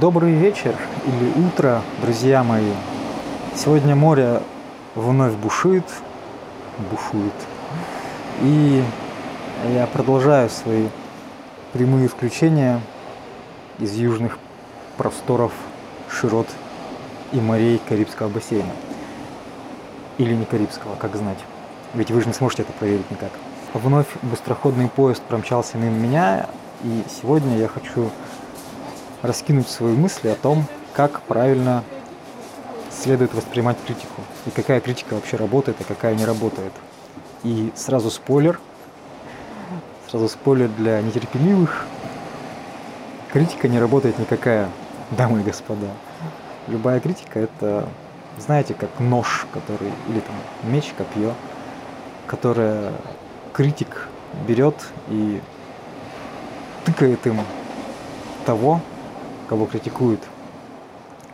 Добрый 0.00 0.32
вечер 0.32 0.74
или 1.04 1.46
утро, 1.46 1.82
друзья 2.00 2.42
мои. 2.42 2.72
Сегодня 3.54 3.94
море 3.94 4.40
вновь 4.94 5.34
бушует, 5.34 5.84
бушует. 6.90 7.34
И 8.40 8.82
я 9.74 9.86
продолжаю 9.86 10.48
свои 10.48 10.86
прямые 11.74 12.08
включения 12.08 12.80
из 13.78 13.92
южных 13.92 14.38
просторов, 14.96 15.52
широт 16.08 16.48
и 17.32 17.36
морей 17.38 17.78
Карибского 17.86 18.28
бассейна. 18.28 18.72
Или 20.16 20.32
не 20.32 20.46
Карибского, 20.46 20.94
как 20.94 21.16
знать. 21.16 21.38
Ведь 21.92 22.10
вы 22.10 22.22
же 22.22 22.28
не 22.28 22.32
сможете 22.32 22.62
это 22.62 22.72
проверить 22.72 23.10
никак. 23.10 23.32
Вновь 23.74 24.06
быстроходный 24.22 24.88
поезд 24.88 25.20
промчался 25.20 25.76
мимо 25.76 25.98
меня, 25.98 26.46
и 26.82 27.02
сегодня 27.10 27.58
я 27.58 27.68
хочу 27.68 28.10
раскинуть 29.22 29.68
свои 29.68 29.94
мысли 29.94 30.28
о 30.28 30.34
том, 30.34 30.66
как 30.92 31.22
правильно 31.22 31.84
следует 32.90 33.32
воспринимать 33.34 33.78
критику, 33.86 34.20
и 34.46 34.50
какая 34.50 34.80
критика 34.80 35.14
вообще 35.14 35.36
работает, 35.36 35.80
и 35.80 35.84
какая 35.84 36.14
не 36.14 36.24
работает. 36.24 36.72
И 37.42 37.72
сразу 37.74 38.10
спойлер, 38.10 38.60
сразу 40.08 40.28
спойлер 40.28 40.68
для 40.68 41.00
нетерпеливых, 41.00 41.86
критика 43.32 43.68
не 43.68 43.78
работает 43.80 44.18
никакая, 44.18 44.68
дамы 45.12 45.40
и 45.40 45.44
господа. 45.44 45.88
Любая 46.68 47.00
критика 47.00 47.40
это, 47.40 47.88
знаете, 48.38 48.74
как 48.74 48.90
нож, 49.00 49.46
который, 49.52 49.90
или 50.08 50.20
там 50.20 50.34
меч, 50.70 50.92
копье, 50.96 51.34
которое 52.26 52.92
критик 53.52 54.08
берет 54.46 54.76
и 55.08 55.40
тыкает 56.84 57.26
им 57.26 57.40
того, 58.44 58.80
кого 59.48 59.66
критикует. 59.66 60.20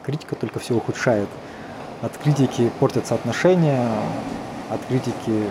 Критика 0.02 0.34
только 0.34 0.58
все 0.58 0.74
ухудшает. 0.74 1.28
От 2.02 2.16
критики 2.16 2.70
портятся 2.78 3.14
отношения, 3.14 3.88
от 4.70 4.80
критики 4.86 5.48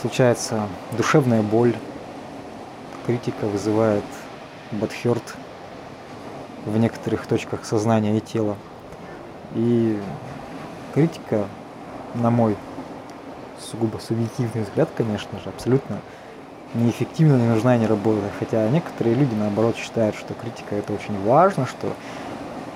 случается 0.00 0.68
душевная 0.96 1.42
боль, 1.42 1.74
критика 3.06 3.46
вызывает 3.46 4.04
бадхерт 4.70 5.34
в 6.64 6.76
некоторых 6.78 7.26
точках 7.26 7.64
сознания 7.64 8.16
и 8.16 8.20
тела. 8.20 8.56
И 9.54 10.00
критика, 10.94 11.46
на 12.14 12.30
мой 12.30 12.56
сугубо 13.58 13.98
субъективный 13.98 14.62
взгляд, 14.62 14.88
конечно 14.96 15.38
же, 15.40 15.48
абсолютно 15.48 16.00
неэффективна, 16.74 17.36
не 17.36 17.48
нужна 17.48 17.76
не 17.76 17.86
работает. 17.86 18.32
Хотя 18.38 18.68
некоторые 18.68 19.14
люди, 19.14 19.34
наоборот, 19.34 19.76
считают, 19.76 20.16
что 20.16 20.34
критика 20.34 20.74
это 20.74 20.92
очень 20.92 21.20
важно, 21.24 21.66
что 21.66 21.92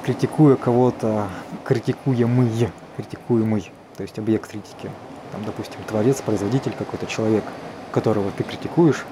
критикуя 0.04 0.56
кого-то, 0.56 1.28
критикуемый, 1.64 2.70
критикуемый, 2.96 3.70
то 3.96 4.02
есть 4.02 4.18
объект 4.18 4.50
критики, 4.50 4.90
там, 5.30 5.44
допустим, 5.44 5.80
творец, 5.86 6.20
производитель 6.20 6.72
какой-то 6.78 7.06
человек, 7.06 7.44
которого 7.92 8.30
ты 8.36 8.42
критикуешь, 8.42 9.04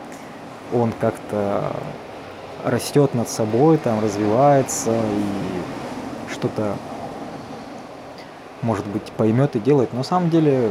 он 0.72 0.92
как-то 1.00 1.72
растет 2.64 3.14
над 3.14 3.28
собой, 3.28 3.78
там 3.78 4.00
развивается 4.00 4.92
и 4.92 6.32
что-то, 6.32 6.76
может 8.62 8.86
быть, 8.86 9.12
поймет 9.12 9.56
и 9.56 9.60
делает. 9.60 9.92
Но 9.92 9.98
на 9.98 10.04
самом 10.04 10.30
деле, 10.30 10.70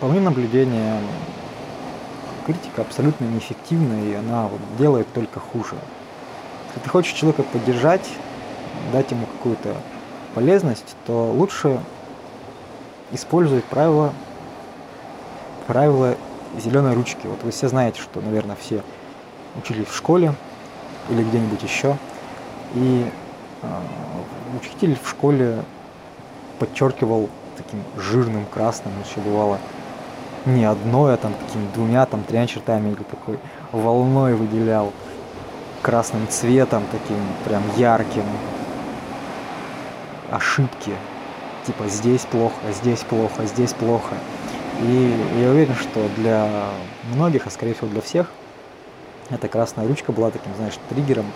по 0.00 0.06
моим 0.06 0.24
наблюдениям, 0.24 1.00
критика 2.46 2.82
абсолютно 2.82 3.24
неэффективна, 3.24 4.04
и 4.04 4.14
она 4.14 4.46
вот 4.46 4.60
делает 4.78 5.12
только 5.12 5.40
хуже. 5.40 5.74
Если 6.68 6.80
ты 6.80 6.88
хочешь 6.88 7.12
человека 7.12 7.42
поддержать, 7.42 8.08
дать 8.92 9.10
ему 9.10 9.26
какую-то 9.26 9.74
полезность, 10.34 10.96
то 11.06 11.32
лучше 11.32 11.80
использовать 13.10 13.64
правила, 13.64 14.12
правила 15.66 16.14
зеленой 16.56 16.94
ручки. 16.94 17.26
Вот 17.26 17.42
вы 17.42 17.50
все 17.50 17.68
знаете, 17.68 18.00
что, 18.00 18.20
наверное, 18.20 18.56
все 18.56 18.82
учились 19.56 19.88
в 19.88 19.96
школе 19.96 20.32
или 21.10 21.24
где-нибудь 21.24 21.62
еще. 21.62 21.96
И 22.74 23.10
э, 23.62 23.66
учитель 24.60 24.96
в 25.02 25.08
школе 25.08 25.62
подчеркивал 26.58 27.28
таким 27.56 27.82
жирным 27.96 28.44
красным, 28.46 28.92
еще 29.04 29.20
бывало 29.20 29.58
не 30.46 30.64
одной, 30.64 31.14
а 31.14 31.16
там 31.16 31.34
какими 31.34 31.66
двумя, 31.74 32.06
там 32.06 32.22
тремя 32.22 32.46
чертами 32.46 32.90
или 32.90 33.02
такой 33.02 33.38
волной 33.72 34.34
выделял 34.34 34.92
красным 35.82 36.26
цветом 36.28 36.84
таким 36.90 37.18
прям 37.44 37.62
ярким. 37.76 38.24
Ошибки. 40.30 40.92
Типа 41.66 41.88
здесь 41.88 42.22
плохо, 42.22 42.54
здесь 42.80 43.00
плохо, 43.00 43.44
здесь 43.46 43.72
плохо. 43.72 44.14
И 44.82 45.14
я 45.40 45.50
уверен, 45.50 45.74
что 45.74 46.08
для 46.16 46.48
многих, 47.12 47.46
а 47.46 47.50
скорее 47.50 47.74
всего 47.74 47.88
для 47.88 48.00
всех, 48.00 48.30
эта 49.30 49.48
красная 49.48 49.88
ручка 49.88 50.12
была 50.12 50.30
таким, 50.30 50.54
знаешь, 50.56 50.78
триггером, 50.88 51.26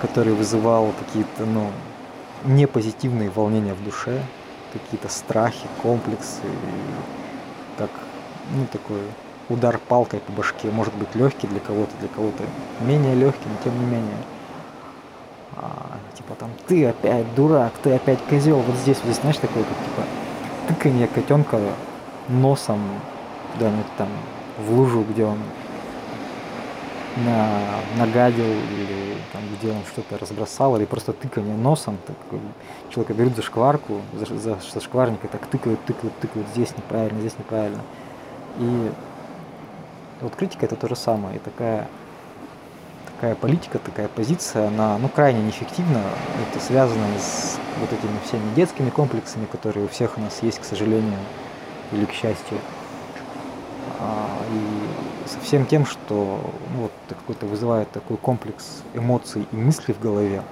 который 0.00 0.34
вызывал 0.34 0.92
какие-то, 0.98 1.46
ну, 1.46 1.70
непозитивные 2.44 3.30
волнения 3.30 3.72
в 3.72 3.82
душе, 3.84 4.22
какие-то 4.72 5.08
страхи, 5.08 5.66
комплексы, 5.82 6.42
как, 7.76 7.90
ну, 8.54 8.66
такой 8.70 9.00
удар 9.48 9.78
палкой 9.78 10.20
по 10.20 10.32
башке, 10.32 10.70
может 10.70 10.94
быть 10.94 11.14
легкий 11.14 11.46
для 11.46 11.60
кого-то, 11.60 11.92
для 12.00 12.08
кого-то 12.08 12.44
менее 12.80 13.14
легкий, 13.14 13.48
но 13.48 13.56
тем 13.64 13.78
не 13.78 13.86
менее. 13.86 14.16
А, 15.56 15.98
типа 16.14 16.34
там 16.34 16.50
ты 16.66 16.86
опять 16.86 17.34
дурак, 17.34 17.72
ты 17.82 17.92
опять 17.94 18.18
козел, 18.28 18.58
вот 18.58 18.76
здесь, 18.76 18.96
вот 18.98 19.06
здесь, 19.06 19.20
знаешь, 19.20 19.36
такое, 19.36 19.64
как 19.64 19.76
типа 19.84 20.02
тыканье 20.68 21.06
котенка 21.08 21.58
носом 22.28 22.80
куда-нибудь 23.52 23.86
там 23.98 24.08
в 24.66 24.72
лужу, 24.72 25.04
где 25.08 25.24
он 25.24 25.38
на, 27.16 27.60
нагадил 27.98 28.44
или 28.44 29.16
там, 29.32 29.42
где 29.56 29.70
он 29.70 29.82
что-то 29.90 30.18
разбросал, 30.18 30.76
или 30.76 30.84
просто 30.84 31.12
тыканье 31.12 31.54
носом, 31.54 31.98
так, 32.06 32.16
человека 32.90 33.14
берут 33.14 33.36
за 33.36 33.42
шкварку, 33.42 34.00
за, 34.14 34.26
за, 34.38 34.58
за 34.60 34.80
шкварника, 34.80 35.28
так 35.28 35.46
тыкают, 35.46 35.84
тыкают, 35.84 36.16
тыкают, 36.20 36.48
здесь 36.48 36.76
неправильно, 36.76 37.20
здесь 37.20 37.38
неправильно. 37.38 37.82
И 38.58 38.90
вот 40.20 40.34
критика 40.36 40.66
это 40.66 40.76
то 40.76 40.88
же 40.88 40.96
самое, 40.96 41.36
и 41.36 41.38
такая 41.38 41.88
такая 43.22 43.36
политика, 43.36 43.78
такая 43.78 44.08
позиция, 44.08 44.66
она 44.66 44.98
ну, 44.98 45.08
крайне 45.08 45.42
неэффективна. 45.42 46.00
Это 46.50 46.64
связано 46.64 47.06
с 47.20 47.56
вот 47.78 47.92
этими 47.92 48.18
всеми 48.24 48.52
детскими 48.56 48.90
комплексами, 48.90 49.46
которые 49.46 49.84
у 49.84 49.88
всех 49.88 50.18
у 50.18 50.20
нас 50.20 50.42
есть, 50.42 50.58
к 50.58 50.64
сожалению, 50.64 51.18
или 51.92 52.04
к 52.04 52.10
счастью. 52.10 52.58
А, 54.00 54.26
и 54.50 54.81
со 55.32 55.40
всем 55.40 55.66
тем, 55.66 55.86
что 55.86 56.40
ну, 56.74 56.82
вот, 56.82 56.92
какой-то 57.08 57.46
вызывает 57.46 57.90
такой 57.90 58.16
комплекс 58.16 58.82
эмоций 58.94 59.46
и 59.50 59.56
мыслей 59.56 59.94
в 59.94 60.00
голове, 60.00 60.42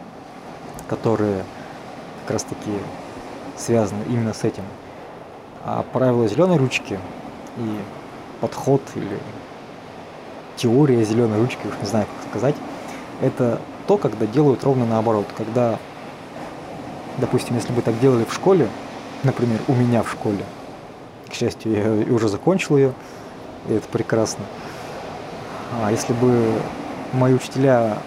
которые 0.88 1.44
как 2.22 2.32
раз 2.32 2.44
таки 2.44 2.70
связаны 3.56 4.02
именно 4.08 4.32
с 4.32 4.44
этим. 4.44 4.64
А 5.64 5.84
правило 5.92 6.26
зеленой 6.26 6.56
ручки 6.56 6.98
и 7.58 7.78
подход 8.41 8.80
или 8.94 9.18
теория 10.56 11.04
зеленой 11.04 11.38
ручки, 11.38 11.66
уж 11.66 11.74
не 11.80 11.86
знаю, 11.86 12.06
как 12.06 12.30
сказать, 12.30 12.54
это 13.20 13.60
то, 13.86 13.98
когда 13.98 14.26
делают 14.26 14.64
ровно 14.64 14.86
наоборот. 14.86 15.26
Когда, 15.36 15.78
допустим, 17.18 17.56
если 17.56 17.72
бы 17.72 17.82
так 17.82 17.98
делали 18.00 18.24
в 18.24 18.32
школе, 18.32 18.68
например, 19.24 19.60
у 19.68 19.74
меня 19.74 20.02
в 20.02 20.10
школе, 20.10 20.44
к 21.28 21.34
счастью, 21.34 22.06
я 22.08 22.14
уже 22.14 22.28
закончил 22.28 22.76
ее, 22.76 22.92
и 23.68 23.74
это 23.74 23.86
прекрасно. 23.88 24.44
А 25.72 25.91
если 25.91 26.12
бы 26.12 26.60
мои 27.12 27.32
учителя 27.32 27.98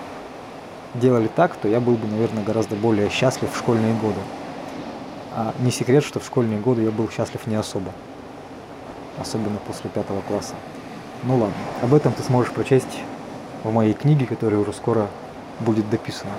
делали 0.96 1.28
так, 1.28 1.56
то 1.56 1.68
я 1.68 1.79
был 1.79 1.96
бы, 1.96 2.07
наверное, 2.07 2.44
гораздо 2.44 2.76
более 2.76 3.09
счастлив 3.09 3.52
в 3.52 3.58
школьные 3.58 3.93
годы. 3.96 4.20
А 5.35 5.53
не 5.59 5.72
секрет, 5.72 6.03
что 6.03 6.20
в 6.20 6.26
школьные 6.26 6.59
годы 6.59 6.84
я 6.84 6.91
был 6.91 7.09
счастлив 7.09 7.47
не 7.47 7.55
особо. 7.55 7.91
Особенно 9.20 9.58
после 9.66 9.90
пятого 9.90 10.22
класса. 10.22 10.53
Ну 11.23 11.37
ладно, 11.37 11.55
об 11.82 11.93
этом 11.93 12.14
ты 12.14 12.22
сможешь 12.23 12.52
прочесть 12.52 12.99
в 13.64 13.72
моей 13.72 13.93
книге, 13.93 14.26
которая 14.26 14.59
уже 14.59 14.73
скоро 14.73 15.08
будет 15.59 15.90
дописана. 15.90 16.32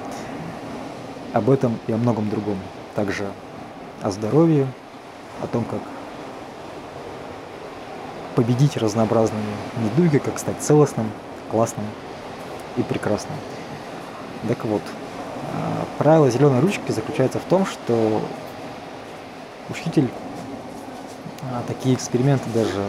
Об 1.32 1.50
этом 1.50 1.78
и 1.86 1.92
о 1.92 1.96
многом 1.96 2.28
другом. 2.28 2.58
Также 2.94 3.26
о 4.02 4.10
здоровье, 4.10 4.66
о 5.42 5.46
том, 5.46 5.64
как 5.64 5.80
победить 8.34 8.76
разнообразные 8.76 9.42
недуги, 9.78 10.18
как 10.18 10.38
стать 10.38 10.60
целостным, 10.60 11.10
классным 11.50 11.84
и 12.76 12.82
прекрасным. 12.82 13.36
Так 14.48 14.64
вот, 14.64 14.82
а, 15.54 15.84
правило 15.98 16.30
зеленой 16.30 16.60
ручки 16.60 16.90
заключается 16.90 17.38
в 17.38 17.44
том, 17.44 17.64
что 17.66 18.20
учитель 19.70 20.08
а, 21.52 21.62
такие 21.66 21.94
эксперименты 21.94 22.48
даже 22.52 22.82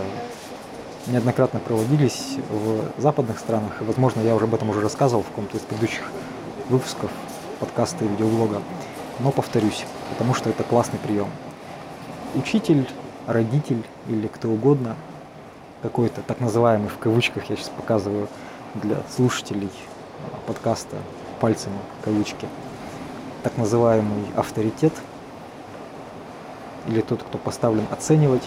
неоднократно 1.08 1.60
проводились 1.60 2.38
в 2.50 3.02
западных 3.02 3.40
странах. 3.40 3.82
И, 3.82 3.84
возможно, 3.84 4.22
я 4.22 4.36
уже 4.36 4.46
об 4.46 4.56
этом 4.56 4.70
уже 4.70 4.82
рассказывал 4.82 5.24
в 5.24 5.28
каком-то 5.28 5.58
из 5.58 5.62
предыдущих 5.62 6.04
выпусков. 6.70 7.12
подкаста 7.60 8.04
и 8.04 8.08
видеоблога. 8.08 8.62
Но 9.20 9.32
повторюсь, 9.32 9.86
потому 10.10 10.34
что 10.34 10.50
это 10.50 10.64
классный 10.64 11.00
прием. 11.00 11.30
Учитель, 12.34 12.90
родитель 13.28 13.84
или 14.10 14.28
кто 14.28 14.50
угодно, 14.50 14.96
какой-то 15.86 16.22
так 16.24 16.40
называемый 16.40 16.90
в 16.90 16.98
кавычках, 16.98 17.48
я 17.52 17.56
сейчас 17.56 17.70
показываю 17.70 18.28
для 18.74 18.98
слушателей 19.16 19.70
подкаста 20.48 20.98
пальцами 21.40 21.78
кавычки, 22.04 22.48
так 23.44 23.56
называемый 23.58 24.26
авторитет 24.36 24.94
или 26.88 27.02
тот, 27.02 27.22
кто 27.22 27.38
поставлен 27.38 27.86
оценивать, 27.92 28.42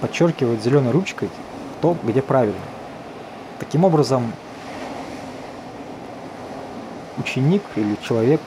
подчеркивает 0.00 0.62
зеленой 0.62 0.92
ручкой 0.92 1.28
то, 1.80 1.96
где 2.04 2.22
правильно. 2.22 2.54
Таким 3.58 3.82
образом, 3.82 4.32
ученик 7.18 7.62
или 7.74 7.96
человек, 8.00 8.40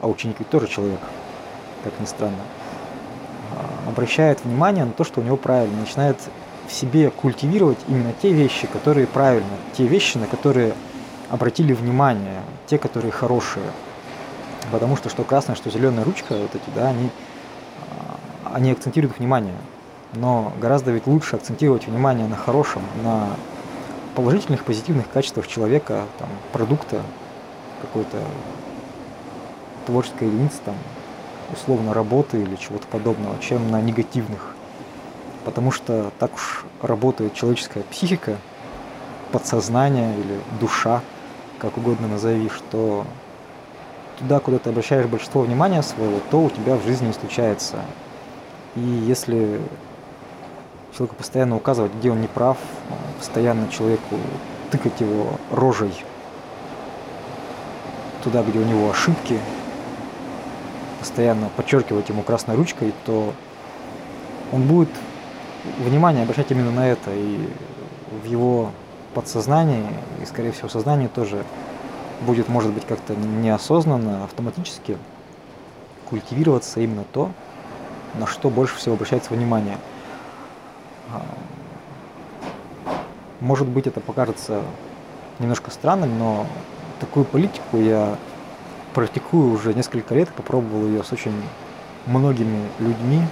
а 0.00 0.08
ученик 0.08 0.40
ведь 0.40 0.50
тоже 0.50 0.66
человек, 0.66 1.00
как 1.84 1.92
ни 2.00 2.06
странно, 2.06 2.42
а, 2.42 2.57
обращает 3.88 4.44
внимание 4.44 4.84
на 4.84 4.92
то, 4.92 5.04
что 5.04 5.20
у 5.20 5.24
него 5.24 5.36
правильно, 5.36 5.80
начинает 5.80 6.18
в 6.66 6.72
себе 6.72 7.10
культивировать 7.10 7.78
именно 7.88 8.12
те 8.20 8.32
вещи, 8.32 8.66
которые 8.66 9.06
правильно, 9.06 9.56
те 9.76 9.86
вещи, 9.86 10.18
на 10.18 10.26
которые 10.26 10.74
обратили 11.30 11.72
внимание, 11.72 12.42
те, 12.66 12.78
которые 12.78 13.10
хорошие. 13.10 13.64
Потому 14.70 14.96
что 14.96 15.08
что 15.08 15.24
красная, 15.24 15.56
что 15.56 15.70
зеленая 15.70 16.04
ручка, 16.04 16.34
вот 16.34 16.54
эти, 16.54 16.74
да, 16.74 16.88
они, 16.88 17.08
а, 17.90 18.18
они 18.54 18.72
акцентируют 18.72 19.18
внимание. 19.18 19.54
Но 20.12 20.52
гораздо 20.60 20.90
ведь 20.90 21.06
лучше 21.06 21.36
акцентировать 21.36 21.86
внимание 21.86 22.26
на 22.26 22.36
хорошем, 22.36 22.82
на 23.02 23.28
положительных, 24.14 24.64
позитивных 24.64 25.08
качествах 25.10 25.46
человека, 25.46 26.04
там, 26.18 26.28
продукта, 26.52 27.00
какой-то 27.80 28.18
творческой 29.86 30.28
единицы, 30.28 30.56
там, 30.64 30.74
условно 31.52 31.94
работы 31.94 32.42
или 32.42 32.56
чего-то 32.56 32.86
подобного, 32.86 33.38
чем 33.40 33.70
на 33.70 33.80
негативных. 33.80 34.54
Потому 35.44 35.70
что 35.70 36.10
так 36.18 36.34
уж 36.34 36.64
работает 36.82 37.34
человеческая 37.34 37.82
психика, 37.84 38.36
подсознание 39.32 40.14
или 40.18 40.40
душа, 40.60 41.00
как 41.58 41.76
угодно 41.76 42.08
назови, 42.08 42.48
что 42.48 43.04
туда, 44.18 44.40
куда 44.40 44.58
ты 44.58 44.70
обращаешь 44.70 45.06
большинство 45.06 45.42
внимания 45.42 45.82
своего, 45.82 46.20
то 46.30 46.42
у 46.42 46.50
тебя 46.50 46.76
в 46.76 46.84
жизни 46.84 47.10
и 47.10 47.12
случается. 47.12 47.76
И 48.74 48.80
если 48.80 49.60
человеку 50.96 51.16
постоянно 51.16 51.56
указывать, 51.56 51.94
где 51.94 52.10
он 52.10 52.20
не 52.20 52.28
прав, 52.28 52.58
постоянно 53.18 53.68
человеку 53.68 54.16
тыкать 54.70 55.00
его 55.00 55.26
рожей 55.50 55.92
туда, 58.22 58.42
где 58.42 58.58
у 58.58 58.64
него 58.64 58.90
ошибки, 58.90 59.38
постоянно 61.08 61.48
подчеркивать 61.56 62.08
ему 62.10 62.22
красной 62.22 62.54
ручкой, 62.54 62.92
то 63.06 63.32
он 64.52 64.62
будет 64.62 64.90
внимание 65.78 66.22
обращать 66.22 66.50
именно 66.50 66.70
на 66.70 66.86
это. 66.86 67.10
И 67.14 67.48
в 68.22 68.26
его 68.26 68.70
подсознании, 69.14 69.86
и, 70.22 70.26
скорее 70.26 70.52
всего, 70.52 70.68
сознании 70.68 71.08
тоже 71.08 71.44
будет, 72.20 72.48
может 72.48 72.72
быть, 72.72 72.84
как-то 72.84 73.14
неосознанно, 73.14 74.24
автоматически 74.24 74.98
культивироваться 76.08 76.80
именно 76.80 77.04
то, 77.12 77.30
на 78.18 78.26
что 78.26 78.50
больше 78.50 78.76
всего 78.76 78.94
обращается 78.94 79.32
внимание– 79.32 79.78
может 83.40 83.68
быть, 83.68 83.86
это 83.86 84.00
покажется 84.00 84.62
немножко 85.38 85.70
странным, 85.70 86.18
но 86.18 86.46
такую 86.98 87.24
политику 87.24 87.76
я 87.76 88.16
практикую 88.98 89.52
уже 89.52 89.74
несколько 89.74 90.12
лет, 90.12 90.28
попробовал 90.30 90.88
ее 90.88 91.04
с 91.04 91.12
очень 91.12 91.40
многими 92.06 92.68
людьми, 92.80 93.22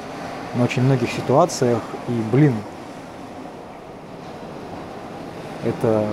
на 0.55 0.63
очень 0.63 0.83
многих 0.83 1.11
ситуациях, 1.11 1.83
и, 2.07 2.13
блин, 2.31 2.55
это 5.65 6.07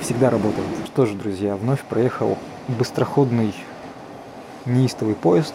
всегда 0.00 0.30
работает. 0.30 0.64
Что 0.86 1.06
же, 1.06 1.16
друзья, 1.16 1.56
вновь 1.56 1.82
проехал 1.82 2.38
быстроходный 2.68 3.52
неистовый 4.64 5.16
поезд. 5.16 5.54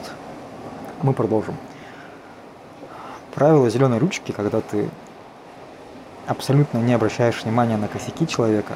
Мы 1.02 1.14
продолжим. 1.14 1.56
Правило 3.36 3.70
зеленой 3.70 4.00
ручки, 4.00 4.34
когда 4.34 4.60
ты 4.60 4.90
абсолютно 6.28 6.80
не 6.80 6.94
обращаешь 6.94 7.42
внимания 7.42 7.78
на 7.78 7.88
косяки 7.88 8.28
человека, 8.28 8.76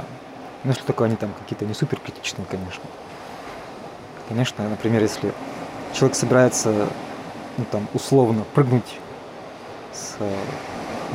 ну, 0.63 0.71
если 0.71 0.83
только 0.83 1.03
они 1.03 1.17
там 1.17 1.31
какие-то 1.37 1.65
не 1.65 1.73
супер 1.73 1.99
критичные, 1.99 2.45
конечно. 2.49 2.85
Конечно, 4.29 4.69
например, 4.69 5.01
если 5.01 5.33
человек 5.91 6.15
собирается, 6.15 6.87
ну, 7.57 7.65
там, 7.71 7.87
условно 7.95 8.45
прыгнуть 8.53 8.99
с 9.91 10.17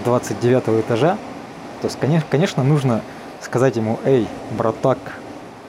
29 0.05 0.85
этажа, 0.85 1.17
то, 1.81 1.89
конечно, 2.01 2.27
конечно, 2.29 2.65
нужно 2.65 3.03
сказать 3.41 3.77
ему, 3.77 4.01
эй, 4.05 4.27
братак, 4.59 4.99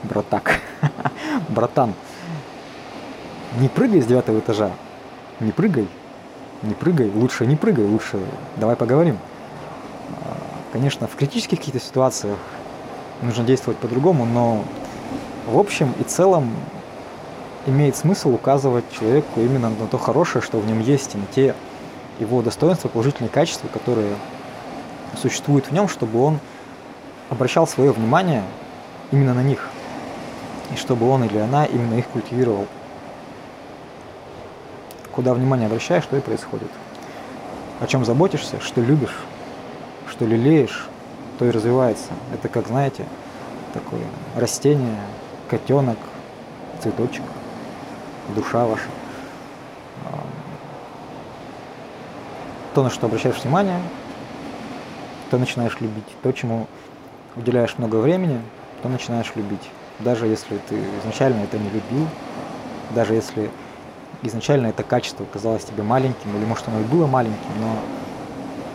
братак, 0.02 0.60
братан, 1.50 1.94
не 3.60 3.70
прыгай 3.70 4.02
с 4.02 4.08
девятого 4.08 4.40
этажа, 4.40 4.72
не 5.40 5.52
прыгай, 5.52 5.88
не 6.64 6.74
прыгай, 6.74 7.12
лучше 7.12 7.46
не 7.46 7.56
прыгай, 7.56 7.86
лучше 7.86 8.20
давай 8.58 8.76
поговорим. 8.76 9.20
Конечно, 10.72 11.08
в 11.08 11.16
критических 11.16 11.60
каких-то 11.60 11.80
ситуациях 11.80 12.40
нужно 13.22 13.44
действовать 13.44 13.78
по-другому, 13.78 14.26
но 14.26 14.64
в 15.48 15.60
общем 15.60 15.94
и 16.00 16.04
целом 16.04 16.50
имеет 17.66 17.96
смысл 17.96 18.34
указывать 18.34 18.86
человеку 18.92 19.40
именно 19.40 19.70
на 19.70 19.88
то 19.88 19.98
хорошее, 19.98 20.44
что 20.44 20.60
в 20.60 20.68
нем 20.68 20.80
есть, 20.80 21.16
и 21.16 21.18
на 21.18 21.26
те 21.28 21.56
его 22.20 22.42
достоинства, 22.42 22.88
положительные 22.88 23.30
качества, 23.30 23.68
которые 23.68 24.16
существуют 25.18 25.68
в 25.68 25.72
нем, 25.72 25.88
чтобы 25.88 26.22
он 26.22 26.40
обращал 27.30 27.68
свое 27.68 27.92
внимание 27.92 28.44
именно 29.12 29.34
на 29.34 29.44
них, 29.44 29.70
и 30.74 30.78
чтобы 30.78 31.10
он 31.10 31.24
или 31.24 31.38
она 31.38 31.66
именно 31.66 31.96
их 31.96 32.08
культивировал. 32.08 32.68
Куда 35.12 35.34
внимание 35.34 35.68
обращаешь, 35.68 36.04
что 36.04 36.18
и 36.18 36.22
происходит. 36.22 36.70
О 37.80 37.88
чем 37.88 38.06
заботишься, 38.06 38.60
что 38.62 38.82
любишь, 38.82 39.18
что 40.10 40.26
лелеешь, 40.26 40.88
то 41.40 41.46
и 41.46 41.52
развивается. 41.52 42.12
Это 42.34 42.48
как, 42.48 42.68
знаете, 42.68 43.06
такое 43.74 44.04
растение, 44.36 45.00
котенок, 45.50 45.98
цветочек, 46.82 47.24
душа 48.34 48.66
ваша. 48.66 48.90
То, 52.74 52.84
на 52.84 52.90
что 52.90 53.06
обращаешь 53.08 53.42
внимание, 53.42 53.80
то 55.30 55.38
начинаешь 55.38 55.80
любить. 55.80 56.04
То, 56.22 56.32
чему 56.32 56.68
уделяешь 57.36 57.78
много 57.78 57.98
времени, 57.98 58.42
то 58.82 58.90
начинаешь 58.90 59.32
любить. 59.36 59.70
Даже 60.00 60.28
если 60.28 60.58
ты 60.70 60.78
изначально 61.02 61.44
это 61.44 61.58
не 61.58 61.70
любил, 61.70 62.08
даже 62.94 63.14
если 63.14 63.50
изначально 64.24 64.68
это 64.68 64.84
качество 64.84 65.26
казалось 65.32 65.64
тебе 65.64 65.84
маленьким, 65.84 66.36
или 66.38 66.46
может 66.46 66.68
оно 66.68 66.82
и 66.82 66.84
было 66.84 67.08
маленьким, 67.08 67.62
но 67.62 67.76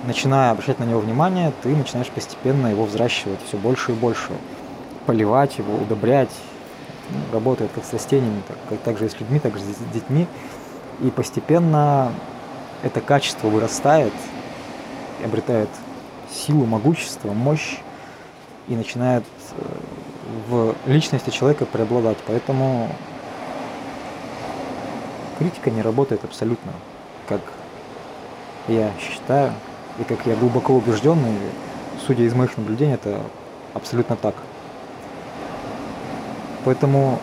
начиная 0.06 0.52
обращать 0.52 0.78
на 0.78 0.84
него 0.84 1.00
внимание, 1.00 1.52
ты 1.62 1.76
начинаешь 1.76 2.08
постепенно 2.08 2.68
его 2.68 2.84
взращивать 2.84 3.40
все 3.46 3.58
больше 3.58 3.92
и 3.92 3.94
больше, 3.94 4.30
поливать 5.06 5.58
его, 5.58 5.74
удобрять. 5.74 6.30
Ну, 7.12 7.34
работает 7.34 7.70
как 7.74 7.84
с 7.84 7.92
растениями, 7.92 8.42
так, 8.46 8.56
как, 8.68 8.78
так 8.80 8.98
же 8.98 9.06
и 9.06 9.08
с 9.08 9.18
людьми, 9.18 9.38
так 9.38 9.56
же 9.56 9.64
и 9.64 9.72
с 9.72 9.92
детьми. 9.92 10.26
И 11.00 11.10
постепенно 11.10 12.12
это 12.82 13.00
качество 13.00 13.48
вырастает, 13.48 14.12
обретает 15.24 15.68
силу, 16.30 16.64
могущество, 16.66 17.32
мощь 17.32 17.78
и 18.68 18.76
начинает 18.76 19.24
э, 19.52 19.62
в 20.48 20.74
личности 20.86 21.30
человека 21.30 21.66
преобладать. 21.66 22.18
Поэтому 22.26 22.88
критика 25.38 25.70
не 25.70 25.82
работает 25.82 26.24
абсолютно, 26.24 26.72
как 27.28 27.40
я 28.68 28.90
считаю. 29.00 29.52
И 29.98 30.04
как 30.04 30.24
я 30.24 30.36
глубоко 30.36 30.74
убежденный, 30.74 31.36
судя 32.06 32.22
из 32.22 32.34
моих 32.34 32.56
наблюдений, 32.56 32.94
это 32.94 33.20
абсолютно 33.74 34.16
так. 34.16 34.34
Поэтому 36.64 37.18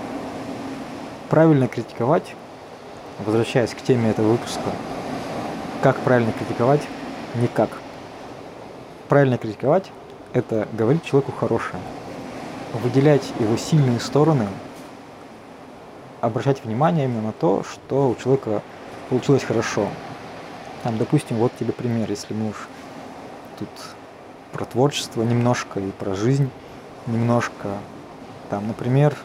правильно 1.29 1.67
критиковать, 1.67 2.35
возвращаясь 3.25 3.71
к 3.71 3.81
теме 3.81 4.09
этого 4.09 4.31
выпуска, 4.31 4.71
как 5.81 5.97
правильно 5.99 6.31
критиковать, 6.31 6.81
никак. 7.35 7.69
Правильно 9.09 9.37
критиковать– 9.37 9.91
это 10.33 10.67
говорить 10.73 11.03
человеку 11.03 11.31
хорошее, 11.31 11.81
выделять 12.73 13.23
его 13.39 13.57
сильные 13.57 13.99
стороны, 13.99 14.47
обращать 16.21 16.63
внимание 16.63 17.05
именно 17.05 17.21
на 17.21 17.31
то, 17.31 17.63
что 17.63 18.09
у 18.09 18.15
человека 18.15 18.61
получилось 19.09 19.43
хорошо, 19.43 19.87
там, 20.83 20.97
допустим, 20.97 21.37
вот 21.37 21.51
тебе 21.59 21.73
пример, 21.73 22.09
если 22.09 22.33
мы 22.33 22.49
уж 22.49 22.67
тут 23.59 23.69
про 24.53 24.65
творчество 24.65 25.21
немножко 25.23 25.79
и 25.79 25.91
про 25.91 26.15
жизнь 26.15 26.49
немножко. 27.07 27.77
Там, 28.49 28.67
например, 28.67 29.15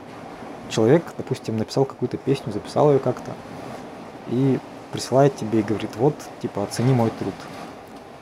человек, 0.69 1.05
допустим, 1.17 1.57
написал 1.57 1.85
какую-то 1.85 2.17
песню, 2.17 2.53
записал 2.53 2.93
ее 2.93 2.99
как-то, 2.99 3.33
и 4.29 4.59
присылает 4.93 5.37
тебе 5.37 5.61
и 5.61 5.63
говорит, 5.63 5.91
вот, 5.97 6.15
типа, 6.41 6.65
оцени 6.65 6.93
мой 6.93 7.11
труд. 7.19 7.35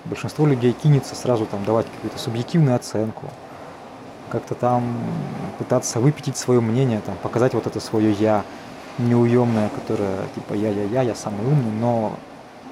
Большинство 0.05 0.47
людей 0.47 0.73
кинется 0.73 1.15
сразу 1.15 1.47
там 1.47 1.65
давать 1.65 1.87
какую-то 1.87 2.19
субъективную 2.19 2.77
оценку, 2.77 3.27
как-то 4.31 4.55
там 4.55 4.97
пытаться 5.59 6.01
выпятить 6.01 6.37
свое 6.37 6.61
мнение, 6.61 7.01
там, 7.01 7.17
показать 7.23 7.55
вот 7.55 7.67
это 7.67 7.81
свое 7.81 8.13
«я», 8.13 8.45
неуемное, 8.99 9.69
которое 9.71 10.19
типа 10.35 10.55
«я-я-я, 10.55 11.03
я 11.03 11.15
самый 11.15 11.47
умный», 11.47 11.73
но 11.73 12.13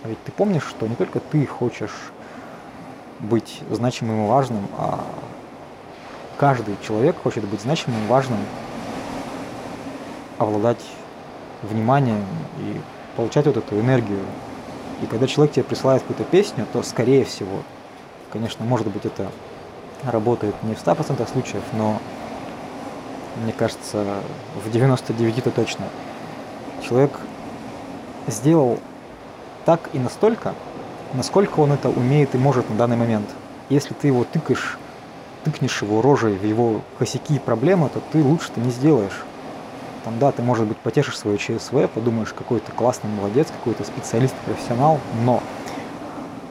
ведь 0.04 0.22
ты 0.24 0.32
помнишь, 0.32 0.64
что 0.64 0.86
не 0.86 0.94
только 0.94 1.20
ты 1.20 1.46
хочешь 1.46 2.12
быть 3.18 3.62
значимым 3.70 4.24
и 4.24 4.28
важным, 4.28 4.68
а 4.76 5.04
каждый 6.38 6.76
человек 6.86 7.20
хочет 7.20 7.44
быть 7.44 7.60
значимым 7.60 8.06
важным, 8.06 8.38
обладать 10.38 10.82
вниманием 11.62 12.24
и 12.60 12.80
получать 13.16 13.46
вот 13.46 13.56
эту 13.56 13.78
энергию. 13.78 14.20
И 15.02 15.06
когда 15.06 15.26
человек 15.26 15.54
тебе 15.54 15.64
присылает 15.64 16.02
какую-то 16.02 16.24
песню, 16.24 16.64
то 16.72 16.82
скорее 16.82 17.24
всего, 17.24 17.62
конечно, 18.32 18.64
может 18.64 18.86
быть 18.86 19.04
это 19.04 19.30
работает 20.04 20.54
не 20.62 20.74
в 20.74 20.78
100% 20.78 21.28
случаев, 21.30 21.62
но 21.72 21.98
мне 23.42 23.52
кажется, 23.52 24.04
в 24.64 24.70
99 24.70 25.44
то 25.44 25.50
точно. 25.50 25.86
Человек 26.82 27.18
сделал 28.28 28.78
так 29.64 29.90
и 29.92 29.98
настолько, 29.98 30.54
насколько 31.14 31.60
он 31.60 31.72
это 31.72 31.88
умеет 31.88 32.34
и 32.34 32.38
может 32.38 32.70
на 32.70 32.76
данный 32.76 32.96
момент. 32.96 33.28
Если 33.68 33.94
ты 33.94 34.06
его 34.06 34.24
тыкаешь, 34.24 34.78
тыкнешь 35.44 35.82
его 35.82 36.02
рожей 36.02 36.36
в 36.36 36.44
его 36.44 36.80
косяки 36.98 37.36
и 37.36 37.38
проблемы, 37.38 37.88
то 37.88 38.00
ты 38.12 38.22
лучше-то 38.22 38.60
не 38.60 38.70
сделаешь. 38.70 39.24
Там, 40.04 40.18
да, 40.18 40.32
ты, 40.32 40.42
может 40.42 40.66
быть, 40.66 40.78
потешишь 40.78 41.18
свое 41.18 41.38
ЧСВ, 41.38 41.88
подумаешь, 41.92 42.32
какой 42.32 42.60
то 42.60 42.72
классный 42.72 43.10
молодец, 43.10 43.48
какой-то 43.50 43.84
специалист, 43.84 44.34
профессионал, 44.46 45.00
но 45.24 45.42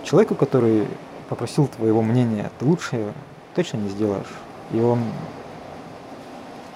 человеку, 0.03 0.35
который 0.35 0.87
попросил 1.29 1.67
твоего 1.67 2.01
мнения, 2.01 2.51
ты 2.59 2.65
лучше 2.65 3.13
точно 3.55 3.77
не 3.77 3.89
сделаешь. 3.89 4.33
И 4.71 4.79
он 4.79 4.99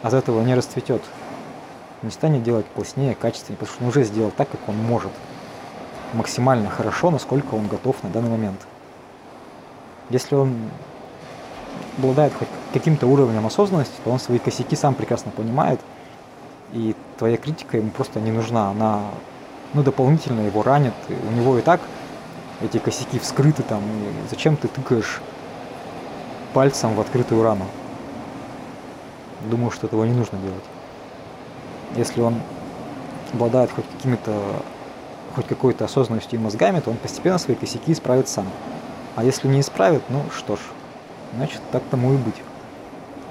от 0.01 0.13
этого 0.13 0.41
не 0.41 0.55
расцветет. 0.55 1.01
Не 2.01 2.09
станет 2.09 2.43
делать 2.43 2.65
плотнее, 2.65 3.13
качественнее, 3.15 3.57
потому 3.57 3.75
что 3.75 3.83
он 3.83 3.89
уже 3.89 4.03
сделал 4.03 4.31
так, 4.31 4.49
как 4.49 4.59
он 4.67 4.75
может. 4.75 5.11
Максимально 6.13 6.69
хорошо, 6.69 7.11
насколько 7.11 7.53
он 7.55 7.67
готов 7.67 8.01
на 8.03 8.09
данный 8.09 8.31
момент. 8.31 8.59
Если 10.09 10.35
он 10.35 10.55
обладает 11.97 12.33
хоть 12.33 12.47
каким-то 12.73 13.07
уровнем 13.07 13.45
осознанности, 13.45 13.95
то 14.03 14.11
он 14.11 14.19
свои 14.19 14.39
косяки 14.39 14.75
сам 14.75 14.95
прекрасно 14.95 15.31
понимает, 15.31 15.79
и 16.73 16.95
твоя 17.17 17.37
критика 17.37 17.77
ему 17.77 17.89
просто 17.91 18.19
не 18.19 18.31
нужна. 18.31 18.69
Она 18.71 19.01
ну, 19.73 19.83
дополнительно 19.83 20.41
его 20.41 20.63
ранит. 20.63 20.93
У 21.09 21.31
него 21.35 21.57
и 21.57 21.61
так 21.61 21.81
эти 22.61 22.77
косяки 22.77 23.19
вскрыты 23.19 23.63
там. 23.63 23.81
И 23.81 24.29
зачем 24.29 24.55
ты 24.55 24.67
тыкаешь 24.67 25.21
пальцем 26.53 26.95
в 26.95 27.01
открытую 27.01 27.43
рану? 27.43 27.65
Думаю, 29.49 29.71
что 29.71 29.87
этого 29.87 30.03
не 30.03 30.13
нужно 30.13 30.37
делать. 30.37 30.63
Если 31.95 32.21
он 32.21 32.35
обладает 33.33 33.71
хоть 33.71 33.85
какими-то 33.97 34.31
хоть 35.35 35.47
какой-то 35.47 35.85
осознанностью 35.85 36.39
и 36.39 36.43
мозгами, 36.43 36.81
то 36.81 36.89
он 36.89 36.97
постепенно 36.97 37.37
свои 37.37 37.55
косяки 37.55 37.93
исправит 37.93 38.27
сам. 38.27 38.45
А 39.15 39.23
если 39.23 39.47
не 39.47 39.61
исправит, 39.61 40.03
ну 40.09 40.23
что 40.35 40.57
ж, 40.57 40.59
значит 41.35 41.61
так 41.71 41.83
тому 41.89 42.13
и 42.13 42.17
быть. 42.17 42.41